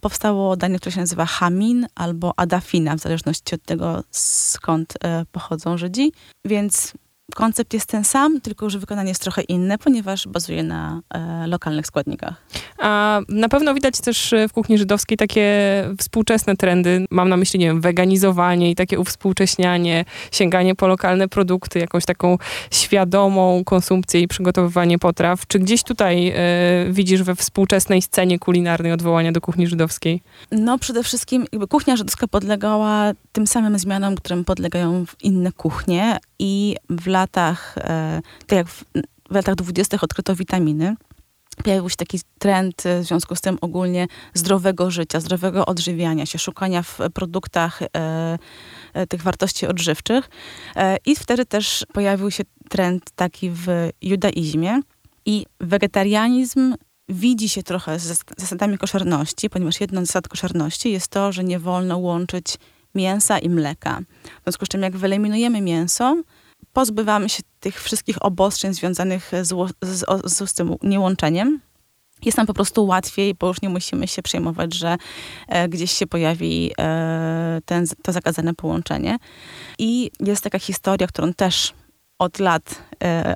powstało 0.00 0.56
danie, 0.56 0.78
które 0.78 0.92
się 0.92 1.00
nazywa 1.00 1.26
hamin 1.26 1.86
albo 1.94 2.32
adafina, 2.36 2.96
w 2.96 3.00
zależności 3.00 3.54
od 3.54 3.62
tego, 3.62 4.04
skąd 4.10 4.94
e, 5.04 5.24
pochodzą 5.32 5.78
Żydzi. 5.78 6.12
Więc 6.44 6.92
koncept 7.34 7.74
jest 7.74 7.86
ten 7.86 8.04
sam, 8.04 8.40
tylko 8.40 8.70
że 8.70 8.78
wykonanie 8.78 9.08
jest 9.08 9.22
trochę 9.22 9.42
inne, 9.42 9.78
ponieważ 9.78 10.28
bazuje 10.28 10.62
na 10.62 11.00
e, 11.14 11.46
lokalnych 11.46 11.86
składnikach. 11.86 12.34
A 12.78 13.20
na 13.28 13.48
pewno 13.48 13.74
widać 13.74 14.00
też 14.00 14.32
e, 14.32 14.48
w 14.48 14.52
kuchni 14.52 14.78
żydowskiej 14.78 15.16
takie 15.16 15.44
współczesne 15.98 16.56
trendy. 16.56 17.04
Mam 17.10 17.28
na 17.28 17.36
myśli, 17.36 17.60
nie 17.60 17.66
wiem, 17.66 17.80
weganizowanie 17.80 18.70
i 18.70 18.74
takie 18.74 19.00
uwspółcześnianie, 19.00 20.04
sięganie 20.32 20.74
po 20.74 20.86
lokalne 20.86 21.28
produkty, 21.28 21.78
jakąś 21.78 22.04
taką 22.04 22.38
świadomą 22.70 23.64
konsumpcję 23.64 24.20
i 24.20 24.28
przygotowywanie 24.28 24.98
potraw. 24.98 25.46
Czy 25.46 25.58
gdzieś 25.58 25.82
tutaj 25.82 26.28
e, 26.28 26.34
widzisz 26.90 27.22
we 27.22 27.34
współczesnej 27.34 28.02
scenie 28.02 28.38
kulinarnej 28.38 28.92
odwołania 28.92 29.32
do 29.32 29.40
kuchni 29.40 29.66
żydowskiej? 29.66 30.22
No 30.50 30.78
przede 30.78 31.02
wszystkim 31.02 31.46
jakby 31.52 31.68
kuchnia 31.68 31.96
żydowska 31.96 32.28
podlegała 32.28 33.12
tym 33.32 33.46
samym 33.46 33.78
zmianom, 33.78 34.14
którym 34.14 34.44
podlegają 34.44 35.04
inne 35.22 35.52
kuchnie 35.52 36.18
i 36.38 36.76
w 36.90 37.06
latach, 37.14 37.78
e, 37.78 38.22
tak 38.46 38.56
jak 38.56 38.68
w, 38.68 38.84
w 39.30 39.34
latach 39.34 39.54
dwudziestych 39.54 40.04
odkryto 40.04 40.34
witaminy, 40.36 40.96
pojawił 41.64 41.90
się 41.90 41.96
taki 41.96 42.20
trend 42.38 42.86
e, 42.86 43.00
w 43.00 43.04
związku 43.04 43.36
z 43.36 43.40
tym 43.40 43.58
ogólnie 43.60 44.06
zdrowego 44.34 44.90
życia, 44.90 45.20
zdrowego 45.20 45.66
odżywiania 45.66 46.26
się, 46.26 46.38
szukania 46.38 46.82
w 46.82 46.98
produktach 47.14 47.82
e, 47.82 47.88
e, 48.94 49.06
tych 49.06 49.22
wartości 49.22 49.66
odżywczych. 49.66 50.30
E, 50.76 50.96
I 51.06 51.16
wtedy 51.16 51.46
też 51.46 51.86
pojawił 51.92 52.30
się 52.30 52.44
trend 52.68 53.10
taki 53.16 53.50
w 53.50 53.66
judaizmie 54.02 54.80
i 55.26 55.46
wegetarianizm 55.60 56.74
widzi 57.08 57.48
się 57.48 57.62
trochę 57.62 57.98
z 57.98 58.24
zasadami 58.36 58.78
koszerności, 58.78 59.50
ponieważ 59.50 59.80
jedną 59.80 60.04
z 60.04 60.06
zasad 60.06 60.28
koszerności 60.28 60.92
jest 60.92 61.08
to, 61.08 61.32
że 61.32 61.44
nie 61.44 61.58
wolno 61.58 61.98
łączyć 61.98 62.58
mięsa 62.94 63.38
i 63.38 63.48
mleka. 63.48 64.00
W 64.40 64.42
związku 64.42 64.66
z 64.66 64.68
czym 64.68 64.82
jak 64.82 64.96
wyeliminujemy 64.96 65.60
mięso, 65.60 66.16
pozbywamy 66.72 67.28
się 67.28 67.42
tych 67.60 67.82
wszystkich 67.82 68.24
obostrzeń 68.24 68.74
związanych 68.74 69.30
z, 69.42 69.48
z, 69.82 70.04
z, 70.24 70.50
z 70.50 70.54
tym 70.54 70.74
niełączeniem. 70.82 71.60
Jest 72.24 72.38
nam 72.38 72.46
po 72.46 72.54
prostu 72.54 72.86
łatwiej, 72.86 73.34
bo 73.34 73.48
już 73.48 73.62
nie 73.62 73.68
musimy 73.68 74.08
się 74.08 74.22
przejmować, 74.22 74.74
że 74.74 74.96
e, 75.48 75.68
gdzieś 75.68 75.90
się 75.92 76.06
pojawi 76.06 76.72
e, 76.78 77.60
ten, 77.64 77.86
to 78.02 78.12
zakazane 78.12 78.54
połączenie. 78.54 79.16
I 79.78 80.10
jest 80.20 80.44
taka 80.44 80.58
historia, 80.58 81.06
którą 81.06 81.32
też 81.32 81.72
od 82.18 82.38
lat 82.38 82.82
e, 83.02 83.34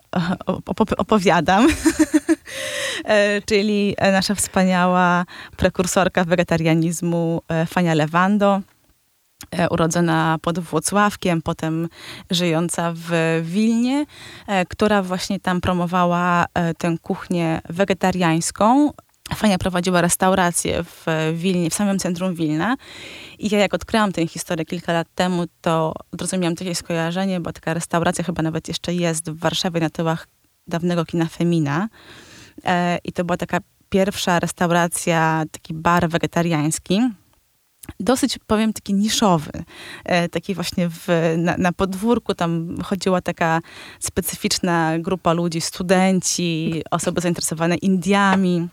opowiadam, 0.96 1.68
e, 3.04 3.42
czyli 3.42 3.96
nasza 4.12 4.34
wspaniała 4.34 5.24
prekursorka 5.56 6.24
wegetarianizmu 6.24 7.42
e, 7.48 7.66
Fania 7.66 7.94
Lewando, 7.94 8.60
urodzona 9.70 10.38
pod 10.42 10.58
Włocławkiem, 10.58 11.42
potem 11.42 11.88
żyjąca 12.30 12.92
w 12.96 13.10
Wilnie, 13.42 14.06
e, 14.46 14.66
która 14.66 15.02
właśnie 15.02 15.40
tam 15.40 15.60
promowała 15.60 16.46
e, 16.54 16.74
tę 16.74 16.96
kuchnię 17.02 17.60
wegetariańską. 17.68 18.92
Fania 19.34 19.58
prowadziła 19.58 20.00
restaurację 20.00 20.84
w 20.84 21.06
Wilnie, 21.34 21.70
w 21.70 21.74
samym 21.74 21.98
centrum 21.98 22.34
Wilna. 22.34 22.76
I 23.38 23.48
ja 23.50 23.58
jak 23.58 23.74
odkryłam 23.74 24.12
tę 24.12 24.26
historię 24.26 24.64
kilka 24.64 24.92
lat 24.92 25.08
temu, 25.14 25.44
to 25.60 25.94
zrozumiałam 26.18 26.56
takie 26.56 26.74
skojarzenie, 26.74 27.40
bo 27.40 27.52
taka 27.52 27.74
restauracja 27.74 28.24
chyba 28.24 28.42
nawet 28.42 28.68
jeszcze 28.68 28.94
jest 28.94 29.30
w 29.30 29.38
Warszawie 29.38 29.80
na 29.80 29.90
tyłach 29.90 30.28
dawnego 30.66 31.04
kina 31.04 31.26
Femina. 31.26 31.88
I 33.04 33.12
to 33.12 33.24
była 33.24 33.36
taka 33.36 33.58
pierwsza 33.88 34.40
restauracja, 34.40 35.44
taki 35.52 35.74
bar 35.74 36.08
wegetariański 36.08 37.00
dosyć, 38.00 38.38
powiem, 38.46 38.72
taki 38.72 38.94
niszowy. 38.94 39.50
E, 40.04 40.28
taki 40.28 40.54
właśnie 40.54 40.88
w, 40.88 41.08
na, 41.36 41.56
na, 41.56 41.72
podwórku 41.72 42.34
tam 42.34 42.76
chodziła 42.84 43.20
taka 43.20 43.60
specyficzna 44.00 44.98
grupa 44.98 45.32
ludzi, 45.32 45.60
studenci, 45.60 46.82
osoby 46.90 47.20
zainteresowane 47.20 47.76
Indiami. 47.76 48.68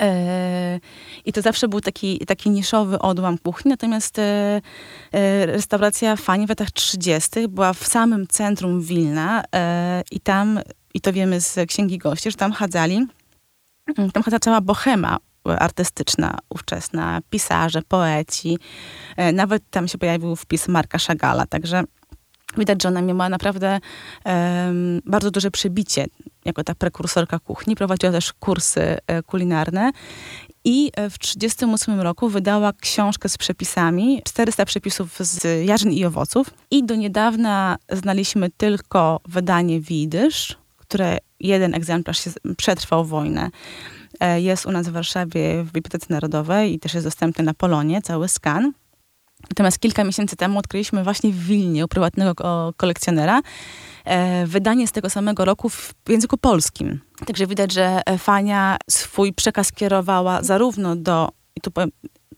E, 0.00 0.80
I 1.24 1.32
to 1.32 1.42
zawsze 1.42 1.68
był 1.68 1.80
taki, 1.80 2.18
taki 2.18 2.50
niszowy 2.50 2.98
odłam 2.98 3.38
kuchni, 3.38 3.68
natomiast 3.68 4.18
e, 4.18 4.60
restauracja 5.46 6.16
Fani 6.16 6.46
w 6.46 6.48
latach 6.48 6.70
30. 6.70 7.48
była 7.48 7.72
w 7.72 7.86
samym 7.86 8.26
centrum 8.26 8.80
Wilna 8.80 9.44
i 10.10 10.20
tam, 10.20 10.60
i 10.94 11.00
to 11.00 11.12
wiemy 11.12 11.40
z 11.40 11.68
Księgi 11.68 11.98
Gości, 11.98 12.30
że 12.30 12.36
tam 12.36 12.52
chadzali, 12.52 13.06
tam 14.12 14.22
chadza 14.22 14.38
cała 14.38 14.60
bohema 14.60 15.18
artystyczna 15.44 16.38
ówczesna, 16.48 17.20
pisarze, 17.30 17.82
poeci. 17.88 18.58
E, 19.16 19.32
nawet 19.32 19.62
tam 19.70 19.88
się 19.88 19.98
pojawił 19.98 20.36
wpis 20.36 20.68
Marka 20.68 20.98
Szagala, 20.98 21.46
także 21.46 21.84
widać, 22.56 22.82
że 22.82 22.88
ona 22.88 23.02
miała 23.02 23.28
naprawdę 23.28 23.80
um, 24.24 25.00
bardzo 25.06 25.30
duże 25.30 25.50
przebicie 25.50 26.06
jako 26.44 26.64
ta 26.64 26.74
prekursorka 26.74 27.38
kuchni. 27.38 27.76
Prowadziła 27.76 28.12
też 28.12 28.32
kursy 28.32 28.98
e, 29.06 29.22
kulinarne 29.22 29.92
i 30.64 30.86
e, 30.86 31.10
w 31.10 31.18
1938 31.18 32.00
roku 32.00 32.28
wydała 32.28 32.72
książkę 32.72 33.28
z 33.28 33.38
przepisami, 33.38 34.22
400 34.24 34.64
przepisów 34.64 35.16
z 35.20 35.66
jarzyn 35.66 35.92
i 35.92 36.04
owoców. 36.04 36.50
I 36.70 36.84
do 36.84 36.94
niedawna 36.94 37.76
znaliśmy 37.92 38.50
tylko 38.50 39.20
wydanie 39.28 39.80
Widysz, 39.80 40.56
które 40.76 41.18
jeden 41.40 41.74
egzemplarz 41.74 42.22
przetrwał 42.56 43.04
wojnę. 43.04 43.50
E, 44.20 44.40
jest 44.40 44.66
u 44.66 44.70
nas 44.70 44.88
w 44.88 44.92
Warszawie 44.92 45.64
w 45.64 45.72
Bibliotece 45.72 46.06
Narodowej 46.10 46.74
i 46.74 46.78
też 46.78 46.94
jest 46.94 47.06
dostępny 47.06 47.44
na 47.44 47.54
Polonie, 47.54 48.02
cały 48.02 48.28
skan. 48.28 48.72
Natomiast 49.50 49.78
kilka 49.78 50.04
miesięcy 50.04 50.36
temu 50.36 50.58
odkryliśmy 50.58 51.04
właśnie 51.04 51.32
w 51.32 51.44
Wilnie 51.44 51.84
u 51.84 51.88
prywatnego 51.88 52.72
kolekcjonera 52.76 53.42
e, 54.04 54.46
wydanie 54.46 54.88
z 54.88 54.92
tego 54.92 55.10
samego 55.10 55.44
roku 55.44 55.68
w 55.68 55.94
języku 56.08 56.38
polskim. 56.38 57.00
Także 57.26 57.46
widać, 57.46 57.72
że 57.72 58.02
Fania 58.18 58.76
swój 58.90 59.32
przekaz 59.32 59.72
kierowała 59.72 60.42
zarówno 60.42 60.96
do, 60.96 61.28
i 61.56 61.60
tu 61.60 61.70
powiem, 61.70 61.90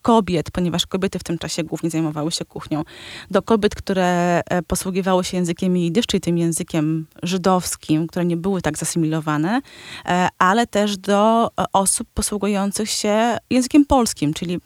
kobiet, 0.07 0.51
ponieważ 0.51 0.87
kobiety 0.87 1.19
w 1.19 1.23
tym 1.23 1.39
czasie 1.39 1.65
głównie 1.65 1.91
zajmowały 1.91 2.33
się 2.33 2.45
kuchnią, 2.45 2.85
do 3.31 3.43
kobiet, 3.43 3.75
które 3.75 4.41
e, 4.51 4.63
posługiwały 4.63 5.25
się 5.25 5.37
językiem 5.37 5.77
jidysz, 5.77 6.07
czyli 6.07 6.21
tym 6.21 6.39
językiem 6.39 7.07
żydowskim, 7.23 8.07
które 8.07 8.25
nie 8.25 8.37
były 8.37 8.63
tak 8.63 8.79
zasymilowane, 8.79 9.61
e, 10.05 10.29
ale 10.39 10.67
też 10.67 10.97
do 10.97 11.47
e, 11.47 11.65
osób 11.73 12.09
posługujących 12.15 12.91
się 12.91 13.37
językiem 13.51 13.85
polskim, 13.85 14.35
czyli 14.35 14.59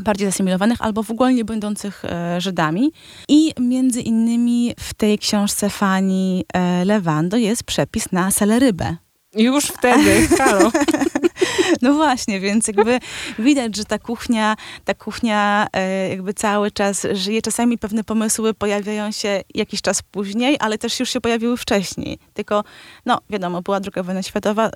bardziej 0.00 0.26
zasymilowanych 0.26 0.80
albo 0.80 1.02
w 1.02 1.10
ogóle 1.10 1.34
nie 1.34 1.44
będących 1.44 2.02
Żydami. 2.38 2.92
I 3.28 3.52
między 3.60 4.00
innymi 4.00 4.74
w 4.80 4.94
tej 4.94 5.18
książce 5.18 5.70
Fani 5.70 6.44
Lewando 6.84 7.36
jest 7.36 7.64
przepis 7.64 8.12
na 8.12 8.30
selerybę. 8.30 8.96
Już 9.36 9.64
wtedy, 9.64 10.28
halo. 10.28 10.70
No 11.82 11.94
właśnie, 11.94 12.40
więc 12.40 12.68
jakby 12.68 12.98
widać, 13.38 13.76
że 13.76 13.84
ta 13.84 13.98
kuchnia, 13.98 14.56
ta 14.84 14.94
kuchnia 14.94 15.66
e, 15.72 16.08
jakby 16.08 16.34
cały 16.34 16.70
czas 16.70 17.06
żyje. 17.12 17.42
Czasami 17.42 17.78
pewne 17.78 18.04
pomysły 18.04 18.54
pojawiają 18.54 19.12
się 19.12 19.42
jakiś 19.54 19.82
czas 19.82 20.02
później, 20.02 20.56
ale 20.60 20.78
też 20.78 21.00
już 21.00 21.10
się 21.10 21.20
pojawiły 21.20 21.56
wcześniej. 21.56 22.18
Tylko, 22.34 22.64
no 23.06 23.20
wiadomo, 23.30 23.62
była 23.62 23.80
druga 23.80 24.02
wojna 24.02 24.22
światowa, 24.22 24.70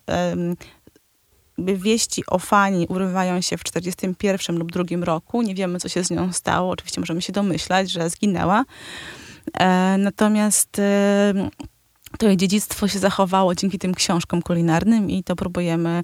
wieści 1.59 2.23
o 2.27 2.39
Fani 2.39 2.87
urywają 2.89 3.41
się 3.41 3.57
w 3.57 3.65
1941 3.65 4.59
lub 4.59 4.73
drugim 4.73 5.05
roku. 5.05 5.43
Nie 5.43 5.55
wiemy, 5.55 5.79
co 5.79 5.89
się 5.89 6.05
z 6.05 6.11
nią 6.11 6.33
stało. 6.33 6.71
Oczywiście 6.71 7.01
możemy 7.01 7.23
się 7.23 7.33
domyślać, 7.33 7.91
że 7.91 8.11
zginęła. 8.11 8.65
E, 9.59 9.97
natomiast 9.99 10.81
to 12.19 12.27
jej 12.27 12.37
dziedzictwo 12.37 12.89
się 12.89 12.99
zachowało 12.99 13.55
dzięki 13.55 13.79
tym 13.79 13.95
książkom 13.95 14.43
kulinarnym 14.43 15.11
i 15.11 15.25
to 15.25 15.37
próbujemy 15.37 16.03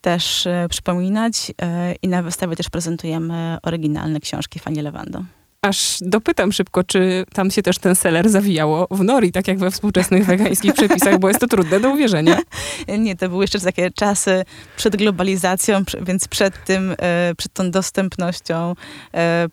też 0.00 0.46
e, 0.46 0.66
przypominać 0.70 1.52
e, 1.62 1.94
i 2.02 2.08
na 2.08 2.22
wystawie 2.22 2.56
też 2.56 2.70
prezentujemy 2.70 3.58
oryginalne 3.62 4.20
książki 4.20 4.58
Fani 4.58 4.82
Lewando. 4.82 5.24
Aż 5.62 5.98
dopytam 6.00 6.52
szybko, 6.52 6.84
czy 6.84 7.24
tam 7.32 7.50
się 7.50 7.62
też 7.62 7.78
ten 7.78 7.96
seler 7.96 8.28
zawijało 8.28 8.86
w 8.90 9.04
nori, 9.04 9.32
tak 9.32 9.48
jak 9.48 9.58
we 9.58 9.70
współczesnych 9.70 10.26
wegańskich 10.26 10.74
przepisach, 10.74 11.18
bo 11.18 11.28
jest 11.28 11.40
to 11.40 11.46
trudne 11.46 11.80
do 11.80 11.90
uwierzenia. 11.90 12.38
Nie, 12.98 13.16
to 13.16 13.28
były 13.28 13.44
jeszcze 13.44 13.60
takie 13.60 13.90
czasy 13.90 14.44
przed 14.76 14.96
globalizacją, 14.96 15.82
więc 16.02 16.28
przed 16.28 16.64
tym, 16.64 16.94
e, 16.98 17.34
przed 17.36 17.52
tą 17.52 17.70
dostępnością 17.70 18.74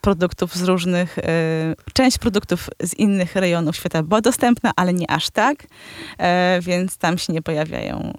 produktów 0.02 0.56
z 0.56 0.64
różnych, 0.64 1.20
część 1.94 2.18
produktów 2.18 2.70
z 2.84 2.94
innych 2.94 3.36
rejonów 3.36 3.76
świata 3.76 4.04
była 4.04 4.22
dostępna, 4.22 4.72
ale 4.76 4.94
nie 4.94 5.12
aż 5.12 5.30
tak, 5.30 5.68
więc 6.62 6.98
tam 6.98 7.18
się 7.18 7.34
nie 7.34 7.42
pojawiają 7.42 8.14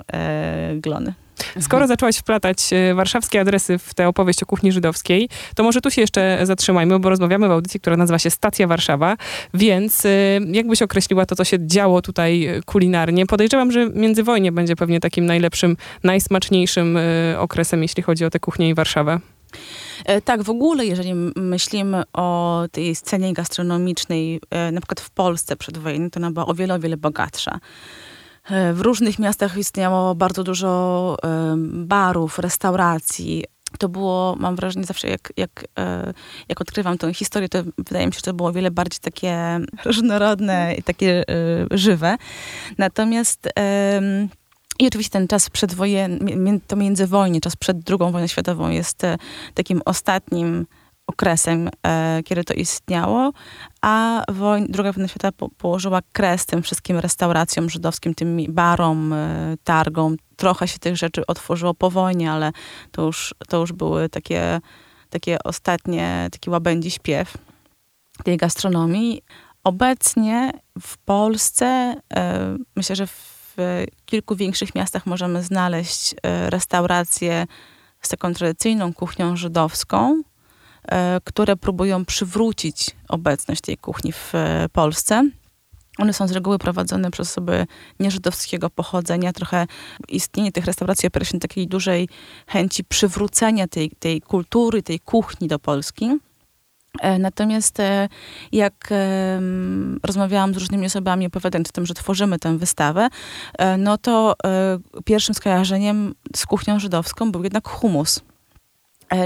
glony. 0.75 1.14
Skoro 1.61 1.87
zaczęłaś 1.87 2.17
wplatać 2.17 2.73
e, 2.73 2.95
warszawskie 2.95 3.41
adresy 3.41 3.79
w 3.79 3.95
tę 3.95 4.09
opowieść 4.09 4.43
o 4.43 4.47
kuchni 4.47 4.73
żydowskiej, 4.73 5.29
to 5.57 5.62
może 5.62 5.81
tu 5.81 5.91
się 5.91 6.00
jeszcze 6.00 6.38
zatrzymajmy, 6.43 6.99
bo 6.99 7.09
rozmawiamy 7.11 7.49
w 7.49 7.50
audycji, 7.50 7.81
która 7.81 7.97
nazywa 7.97 8.19
się 8.19 8.31
Stacja 8.31 8.67
Warszawa, 8.67 9.17
więc 9.55 10.07
e, 10.07 10.11
jakbyś 10.53 10.83
określiła 10.83 11.26
to, 11.26 11.37
co 11.37 11.45
się 11.45 11.67
działo 11.67 12.03
tutaj 12.03 12.49
kulinarnie? 12.67 13.26
Podejrzewam, 13.26 13.73
że 13.73 13.91
międzywojnie 13.91 14.53
będzie 14.53 14.76
pewnie 14.76 15.00
takim 15.00 15.26
najlepszym, 15.26 15.76
najsmaczniejszym 16.05 16.97
e, 16.97 17.00
okresem, 17.38 17.83
jeśli 17.83 18.03
chodzi 18.03 18.25
o 18.25 18.31
tę 18.31 18.41
kuchnię 18.41 18.69
i 18.69 18.75
Warszawę. 18.75 19.21
Tak, 20.25 20.43
w 20.43 20.50
ogóle, 20.50 20.87
jeżeli 20.87 21.14
myślimy 21.37 22.03
o 22.12 22.62
tej 22.73 22.95
scenie 22.95 23.33
gastronomicznej, 23.33 24.41
na 24.73 24.81
przykład 24.81 25.00
w 25.00 25.11
Polsce 25.11 25.57
przed 25.57 25.79
wojną, 25.79 26.11
to 26.11 26.21
ona 26.21 26.31
była 26.31 26.47
o 26.47 26.55
wiele, 26.55 26.75
o 26.75 26.79
wiele 26.79 26.97
bogatsza. 26.97 27.61
E, 28.51 28.73
w 28.73 28.81
różnych 28.81 29.19
miastach 29.19 29.57
istniało 29.57 30.15
bardzo 30.15 30.45
dużo 30.45 31.17
barów, 31.65 32.39
restauracji. 32.39 33.45
To 33.79 33.89
było, 33.89 34.37
mam 34.39 34.57
wrażenie, 34.57 34.87
zawsze 34.87 35.09
jak, 35.09 35.33
jak, 35.37 35.65
jak 36.49 36.61
odkrywam 36.61 36.99
tę 36.99 37.15
historię, 37.15 37.49
to 37.49 37.63
wydaje 37.79 38.07
mi 38.07 38.13
się, 38.13 38.17
że 38.17 38.23
to 38.23 38.35
było 38.35 38.49
o 38.49 38.53
wiele 38.53 38.71
bardziej 38.71 39.01
takie 39.01 39.61
różnorodne 39.85 40.75
i 40.79 40.83
takie 40.83 41.25
żywe. 41.71 42.17
Natomiast 42.79 43.49
i 44.79 44.87
oczywiście 44.87 45.13
ten 45.13 45.29
czas 45.29 45.51
przedwojenny, 45.51 46.61
to 46.67 46.77
międzywojnie, 46.77 47.41
czas 47.41 47.57
przed 47.57 47.77
II 47.91 47.99
wojną 47.99 48.27
światową 48.27 48.71
jest 48.71 49.05
e, 49.05 49.17
takim 49.55 49.83
ostatnim 49.85 50.67
okresem, 51.06 51.70
e, 51.87 52.23
kiedy 52.25 52.44
to 52.44 52.54
istniało, 52.54 53.32
a 53.82 54.25
wojn, 54.32 54.73
II 54.78 54.92
wojna 54.92 55.08
świata 55.08 55.32
po, 55.32 55.49
położyła 55.49 56.00
kres 56.12 56.46
tym 56.46 56.62
wszystkim 56.62 56.99
restauracjom 56.99 57.70
żydowskim, 57.70 58.14
tym 58.14 58.38
barom, 58.49 59.12
e, 59.12 59.54
targom. 59.64 60.16
Trochę 60.37 60.68
się 60.68 60.78
tych 60.78 60.96
rzeczy 60.96 61.26
otworzyło 61.26 61.75
po 61.75 61.90
wojnie, 61.90 62.32
ale 62.32 62.52
to 62.90 63.02
już, 63.02 63.34
to 63.49 63.56
już 63.56 63.73
były 63.73 64.08
takie, 64.08 64.61
takie 65.11 65.38
ostatnie, 65.44 66.28
taki 66.32 66.50
łabędzi 66.50 66.90
śpiew 66.90 67.37
tej 68.25 68.37
gastronomii. 68.37 69.23
Obecnie 69.64 70.52
w 70.80 70.99
Polsce, 70.99 71.96
e, 72.14 72.56
myślę, 72.76 72.96
że 72.96 73.06
w 73.06 73.56
kilku 74.06 74.37
większych 74.37 74.75
miastach 74.75 75.06
możemy 75.06 75.42
znaleźć 75.42 76.14
e, 76.23 76.50
restauracje 76.50 77.46
z 78.00 78.08
taką 78.08 78.34
tradycyjną 78.34 78.94
kuchnią 78.94 79.37
żydowską, 79.37 80.23
które 81.25 81.57
próbują 81.57 82.05
przywrócić 82.05 82.91
obecność 83.09 83.61
tej 83.61 83.76
kuchni 83.76 84.12
w 84.12 84.35
e, 84.35 84.69
Polsce. 84.73 85.31
One 85.99 86.12
są 86.12 86.29
z 86.29 86.33
reguły 86.33 86.59
prowadzone 86.59 87.11
przez 87.11 87.31
osoby 87.31 87.67
nieżydowskiego 88.00 88.71
pochodzenia. 88.71 89.33
Trochę 89.33 89.67
istnienie 90.09 90.53
tych 90.53 90.64
restauracji 90.64 91.07
opiera 91.07 91.25
się 91.25 91.37
na 91.37 91.41
takiej 91.41 91.67
dużej 91.67 92.09
chęci 92.47 92.85
przywrócenia 92.85 93.69
tej, 93.69 93.91
tej 93.91 94.21
kultury, 94.21 94.83
tej 94.83 95.00
kuchni 95.00 95.49
do 95.49 95.59
Polski. 95.59 96.19
E, 97.00 97.19
natomiast 97.19 97.81
e, 97.81 98.09
jak 98.53 98.88
rozmawiałam 100.03 100.55
z 100.55 100.57
różnymi 100.57 100.87
osobami, 100.87 101.26
opowiadając 101.26 101.69
o 101.69 101.73
tym, 101.73 101.87
że 101.87 101.95
tworzymy 101.95 102.38
tę 102.38 102.59
wystawę, 102.59 103.09
e, 103.59 103.76
no 103.76 103.99
to 103.99 104.35
pierwszym 105.05 105.35
skojarzeniem 105.35 106.14
z 106.37 106.47
kuchnią 106.47 106.79
żydowską 106.79 107.33
był 107.33 107.43
jednak 107.43 107.69
humus. 107.69 108.21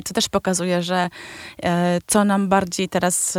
To 0.04 0.14
też 0.14 0.28
pokazuje, 0.28 0.82
że 0.82 1.08
co 2.06 2.24
nam 2.24 2.48
bardziej 2.48 2.88
teraz 2.88 3.38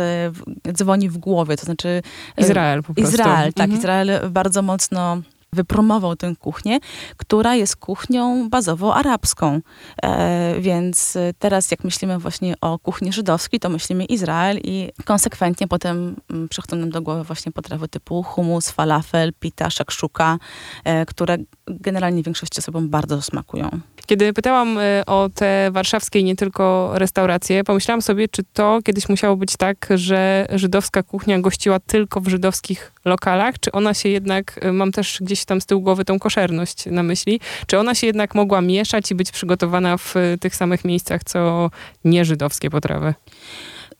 dzwoni 0.72 1.08
w 1.08 1.18
głowie, 1.18 1.56
to 1.56 1.64
znaczy... 1.64 2.02
Izrael 2.38 2.82
po 2.82 2.94
prostu. 2.94 3.14
Izrael, 3.14 3.52
tak. 3.52 3.64
Mhm. 3.64 3.78
Izrael 3.78 4.30
bardzo 4.30 4.62
mocno 4.62 5.22
wypromował 5.52 6.16
tę 6.16 6.34
kuchnię, 6.38 6.78
która 7.16 7.54
jest 7.54 7.76
kuchnią 7.76 8.48
bazowo 8.48 8.94
arabską. 8.94 9.60
E, 10.02 10.60
więc 10.60 11.18
teraz 11.38 11.70
jak 11.70 11.84
myślimy 11.84 12.18
właśnie 12.18 12.54
o 12.60 12.78
kuchni 12.78 13.12
żydowskiej, 13.12 13.60
to 13.60 13.68
myślimy 13.68 14.04
Izrael 14.04 14.58
i 14.64 14.88
konsekwentnie 15.04 15.68
potem 15.68 16.16
mm, 16.30 16.48
przychodzą 16.48 16.76
nam 16.76 16.90
do 16.90 17.02
głowy 17.02 17.24
właśnie 17.24 17.52
potrawy 17.52 17.88
typu 17.88 18.22
humus, 18.22 18.70
falafel, 18.70 19.32
pita, 19.40 19.70
szakszuka, 19.70 20.38
e, 20.84 21.06
które 21.06 21.38
generalnie 21.66 22.22
większości 22.22 22.58
osobom 22.58 22.88
bardzo 22.88 23.22
smakują. 23.22 23.80
Kiedy 24.06 24.32
pytałam 24.32 24.78
e, 24.78 25.06
o 25.06 25.28
te 25.34 25.70
warszawskie 25.72 26.22
nie 26.22 26.36
tylko 26.36 26.90
restauracje, 26.94 27.64
pomyślałam 27.64 28.02
sobie, 28.02 28.28
czy 28.28 28.42
to 28.52 28.78
kiedyś 28.84 29.08
musiało 29.08 29.36
być 29.36 29.56
tak, 29.56 29.88
że 29.94 30.46
żydowska 30.54 31.02
kuchnia 31.02 31.38
gościła 31.38 31.80
tylko 31.80 32.20
w 32.20 32.28
żydowskich 32.28 32.92
lokalach, 33.04 33.58
czy 33.60 33.72
ona 33.72 33.94
się 33.94 34.08
jednak, 34.08 34.60
e, 34.62 34.72
mam 34.72 34.92
też 34.92 35.18
gdzieś 35.20 35.39
tam 35.44 35.60
z 35.60 35.66
tyłu 35.66 35.80
głowy 35.80 36.04
tą 36.04 36.18
koszerność 36.18 36.86
na 36.86 37.02
myśli, 37.02 37.40
czy 37.66 37.78
ona 37.78 37.94
się 37.94 38.06
jednak 38.06 38.34
mogła 38.34 38.60
mieszać 38.60 39.10
i 39.10 39.14
być 39.14 39.30
przygotowana 39.30 39.96
w 39.96 40.16
e, 40.16 40.38
tych 40.38 40.56
samych 40.56 40.84
miejscach, 40.84 41.24
co 41.24 41.70
nieżydowskie 42.04 42.70
potrawy? 42.70 43.14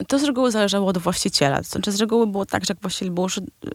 to 0.09 0.19
z 0.19 0.25
reguły 0.25 0.51
zależało 0.51 0.87
od 0.87 0.99
właściciela. 0.99 1.63
Znaczy 1.63 1.93
z 1.93 2.01
reguły 2.01 2.27
było 2.27 2.47
tak, 2.47 2.65
że 2.65 2.73
jak 2.75 2.81
właściciel 2.81 3.11
był 3.11 3.27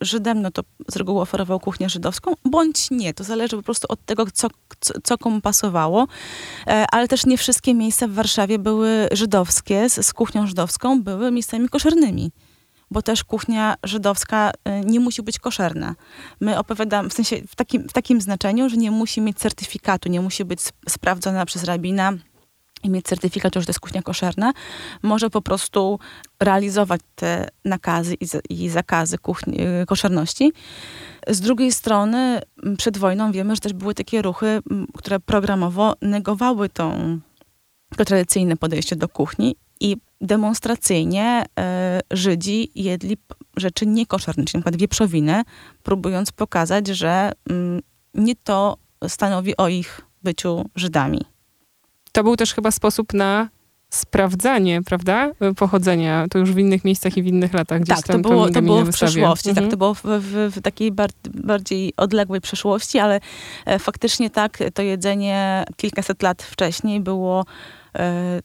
Żydem, 0.01 0.41
no 0.41 0.51
to 0.51 0.62
z 0.88 0.95
reguły 0.95 1.21
oferował 1.21 1.60
kuchnię 1.60 1.89
żydowską, 1.89 2.34
bądź 2.45 2.91
nie. 2.91 3.13
To 3.13 3.23
zależy 3.23 3.58
po 3.58 3.63
prostu 3.63 3.88
od 3.89 4.06
tego, 4.06 4.25
co, 4.34 4.47
co, 4.80 4.93
co 5.04 5.17
komu 5.17 5.41
pasowało. 5.41 6.08
E, 6.67 6.86
ale 6.91 7.08
też 7.08 7.25
nie 7.25 7.38
wszystkie 7.38 7.73
miejsca 7.73 8.08
w 8.08 8.12
Warszawie 8.12 8.60
były 8.60 9.08
żydowskie, 9.12 9.89
z, 9.89 10.06
z 10.06 10.13
kuchnią 10.13 10.47
żydowską, 10.47 11.04
były 11.04 11.32
miejscami 11.32 11.69
koszernymi 11.69 12.32
bo 12.91 13.02
też 13.02 13.24
kuchnia 13.24 13.76
żydowska 13.84 14.52
e, 14.63 14.82
nie 14.82 15.00
musi 15.00 15.21
być 15.21 15.39
koszerna. 15.39 15.95
My 16.39 16.60
opowiadamy, 16.60 17.10
w 17.10 17.13
sensie 17.13 17.41
w 17.48 17.56
takim, 17.56 17.89
w 17.89 17.93
takim 17.93 18.21
znaczeniu, 18.21 18.69
że 18.69 18.78
nie 18.78 18.91
musi 18.91 19.21
mieć 19.21 19.38
certyfikatu, 19.38 20.10
nie 20.10 20.21
musi 20.21 20.45
być 20.45 20.60
sprawdzona 20.89 21.45
przez 21.45 21.63
rabina, 21.63 22.13
i 22.86 22.89
mieć 22.89 23.06
certyfikat, 23.06 23.56
że 23.56 23.62
to 23.62 23.69
jest 23.69 23.80
kuchnia 23.80 24.02
koszerna, 24.02 24.54
może 25.02 25.30
po 25.30 25.41
prostu 25.41 26.00
realizować 26.39 27.02
te 27.15 27.48
nakazy 27.65 28.15
i, 28.15 28.28
i 28.50 28.69
zakazy 28.69 29.17
kuchni, 29.17 29.62
y, 29.62 29.86
koszerności. 29.86 30.54
Z 31.28 31.41
drugiej 31.41 31.71
strony, 31.71 32.41
przed 32.78 32.98
wojną 32.98 33.32
wiemy, 33.32 33.56
że 33.56 33.62
też 33.62 33.74
były 33.74 33.93
takie 33.93 34.21
ruchy, 34.21 34.60
które 34.98 35.19
programowo 35.19 35.93
negowały 36.02 36.69
tą, 36.69 37.19
to 37.98 38.06
tradycyjne 38.06 38.58
podejście 38.58 38.95
do 38.95 39.10
kuchni 39.10 39.56
i 39.86 39.98
demonstracyjnie 40.21 41.45
y, 41.45 42.17
Żydzi 42.17 42.71
jedli 42.76 43.17
rzeczy 43.58 43.86
niekoszerne, 43.86 44.45
czyli 44.45 44.63
np. 44.65 44.78
wieprzowinę, 44.78 45.43
próbując 45.84 46.32
pokazać, 46.32 46.88
że 46.88 47.32
y, 47.52 47.54
nie 48.13 48.36
to 48.36 48.78
stanowi 49.08 49.58
o 49.58 49.67
ich 49.67 50.02
byciu 50.24 50.65
Żydami 50.76 51.36
to 52.15 52.24
był 52.24 52.36
też 52.36 52.54
chyba 52.54 52.71
sposób 52.71 53.13
na 53.13 53.50
sprawdzanie, 53.89 54.82
prawda, 54.82 55.32
pochodzenia. 55.56 56.26
To 56.30 56.39
już 56.39 56.52
w 56.52 56.58
innych 56.58 56.86
miejscach 56.86 57.17
i 57.17 57.24
w 57.24 57.26
innych 57.26 57.54
latach. 57.54 57.82
Gdzieś 57.82 57.95
tak, 57.95 58.08
to 58.08 58.19
było, 58.19 58.50
to 58.50 58.62
było 58.62 58.86
w 58.86 58.89
przeszłości, 58.89 59.50
mhm. 59.50 59.65
tak, 59.65 59.71
to 59.71 59.78
było 59.78 59.93
w, 59.93 60.02
w, 60.04 60.52
w 60.56 60.62
takiej 60.62 60.91
bar 60.91 61.10
bardziej 61.34 61.93
odległej 61.98 62.41
przeszłości, 62.41 63.00
ale 63.00 63.19
e, 63.65 63.80
faktycznie 63.80 64.30
tak, 64.30 64.58
to 64.74 64.82
jedzenie 64.82 65.65
kilkaset 65.78 66.24
lat 66.24 66.43
wcześniej 66.43 67.00
było 67.00 67.45
e, 67.95 68.39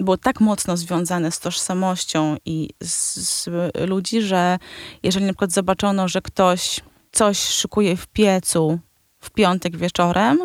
było 0.00 0.16
tak 0.16 0.40
mocno 0.40 0.76
związane 0.76 1.30
z 1.30 1.38
tożsamością 1.38 2.36
i 2.44 2.70
z, 2.82 3.16
z, 3.16 3.48
ludzi, 3.88 4.22
że 4.22 4.58
jeżeli 5.02 5.26
na 5.26 5.32
przykład 5.32 5.52
zobaczono, 5.52 6.08
że 6.08 6.22
ktoś 6.22 6.80
coś 7.12 7.38
szykuje 7.38 7.96
w 7.96 8.06
piecu 8.06 8.78
w 9.20 9.30
piątek 9.30 9.76
wieczorem, 9.76 10.38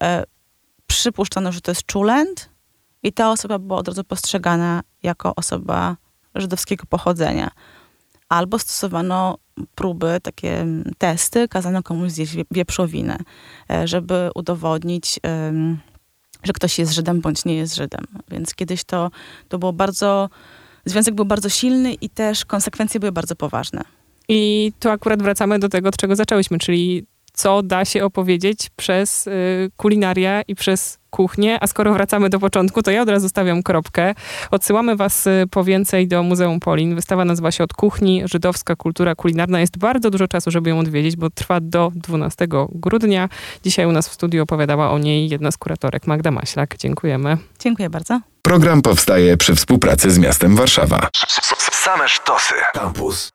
e, 0.00 0.24
przypuszczano, 0.86 1.52
że 1.52 1.60
to 1.60 1.70
jest 1.70 1.86
czulent 1.86 2.50
i 3.02 3.12
ta 3.12 3.30
osoba 3.30 3.58
była 3.58 3.78
od 3.78 3.88
razu 3.88 4.04
postrzegana 4.04 4.82
jako 5.02 5.34
osoba 5.34 5.96
żydowskiego 6.34 6.84
pochodzenia. 6.86 7.50
Albo 8.28 8.58
stosowano 8.58 9.38
próby, 9.74 10.18
takie 10.22 10.66
testy, 10.98 11.48
kazano 11.48 11.82
komuś 11.82 12.10
zjeść 12.10 12.36
wieprzowinę, 12.50 13.18
e, 13.70 13.88
żeby 13.88 14.30
udowodnić, 14.34 15.20
że 16.44 16.52
ktoś 16.52 16.78
jest 16.78 16.92
Żydem 16.92 17.20
bądź 17.20 17.44
nie 17.44 17.54
jest 17.54 17.74
Żydem. 17.74 18.04
Więc 18.30 18.54
kiedyś 18.54 18.84
to, 18.84 19.10
to 19.48 19.58
było 19.58 19.72
bardzo, 19.72 20.30
związek 20.84 21.14
był 21.14 21.24
bardzo 21.24 21.48
silny 21.48 21.94
i 21.94 22.10
też 22.10 22.44
konsekwencje 22.44 23.00
były 23.00 23.12
bardzo 23.12 23.36
poważne. 23.36 23.84
I 24.28 24.72
tu 24.80 24.88
akurat 24.90 25.22
wracamy 25.22 25.58
do 25.58 25.68
tego, 25.68 25.88
od 25.88 25.96
czego 25.96 26.16
zaczęłyśmy, 26.16 26.58
czyli 26.58 27.06
co 27.34 27.62
da 27.62 27.84
się 27.84 28.04
opowiedzieć 28.04 28.70
przez 28.76 29.26
y, 29.26 29.70
kulinaria 29.76 30.42
i 30.42 30.54
przez 30.54 30.98
kuchnię. 31.10 31.58
A 31.60 31.66
skoro 31.66 31.92
wracamy 31.92 32.30
do 32.30 32.38
początku, 32.38 32.82
to 32.82 32.90
ja 32.90 33.02
od 33.02 33.08
razu 33.08 33.28
stawiam 33.28 33.62
kropkę. 33.62 34.14
Odsyłamy 34.50 34.96
was 34.96 35.26
y, 35.26 35.44
po 35.50 35.64
więcej 35.64 36.08
do 36.08 36.22
Muzeum 36.22 36.60
Polin. 36.60 36.94
Wystawa 36.94 37.24
nazywa 37.24 37.50
się 37.50 37.64
Od 37.64 37.72
kuchni 37.72 38.22
żydowska 38.24 38.76
kultura 38.76 39.14
kulinarna. 39.14 39.60
Jest 39.60 39.78
bardzo 39.78 40.10
dużo 40.10 40.28
czasu, 40.28 40.50
żeby 40.50 40.70
ją 40.70 40.78
odwiedzić, 40.78 41.16
bo 41.16 41.30
trwa 41.30 41.60
do 41.60 41.92
12 41.94 42.46
grudnia. 42.70 43.28
Dzisiaj 43.64 43.86
u 43.86 43.92
nas 43.92 44.08
w 44.08 44.12
studiu 44.12 44.42
opowiadała 44.42 44.90
o 44.90 44.98
niej 44.98 45.28
jedna 45.28 45.50
z 45.50 45.56
kuratorek, 45.56 46.06
Magda 46.06 46.30
Maślak. 46.30 46.76
Dziękujemy. 46.78 47.38
Dziękuję 47.58 47.90
bardzo. 47.90 48.20
Program 48.42 48.82
powstaje 48.82 49.36
przy 49.36 49.54
współpracy 49.54 50.10
z 50.10 50.18
miastem 50.18 50.56
Warszawa. 50.56 51.08
Same 51.72 52.08
sztosy. 52.08 52.54
Campus. 52.74 53.32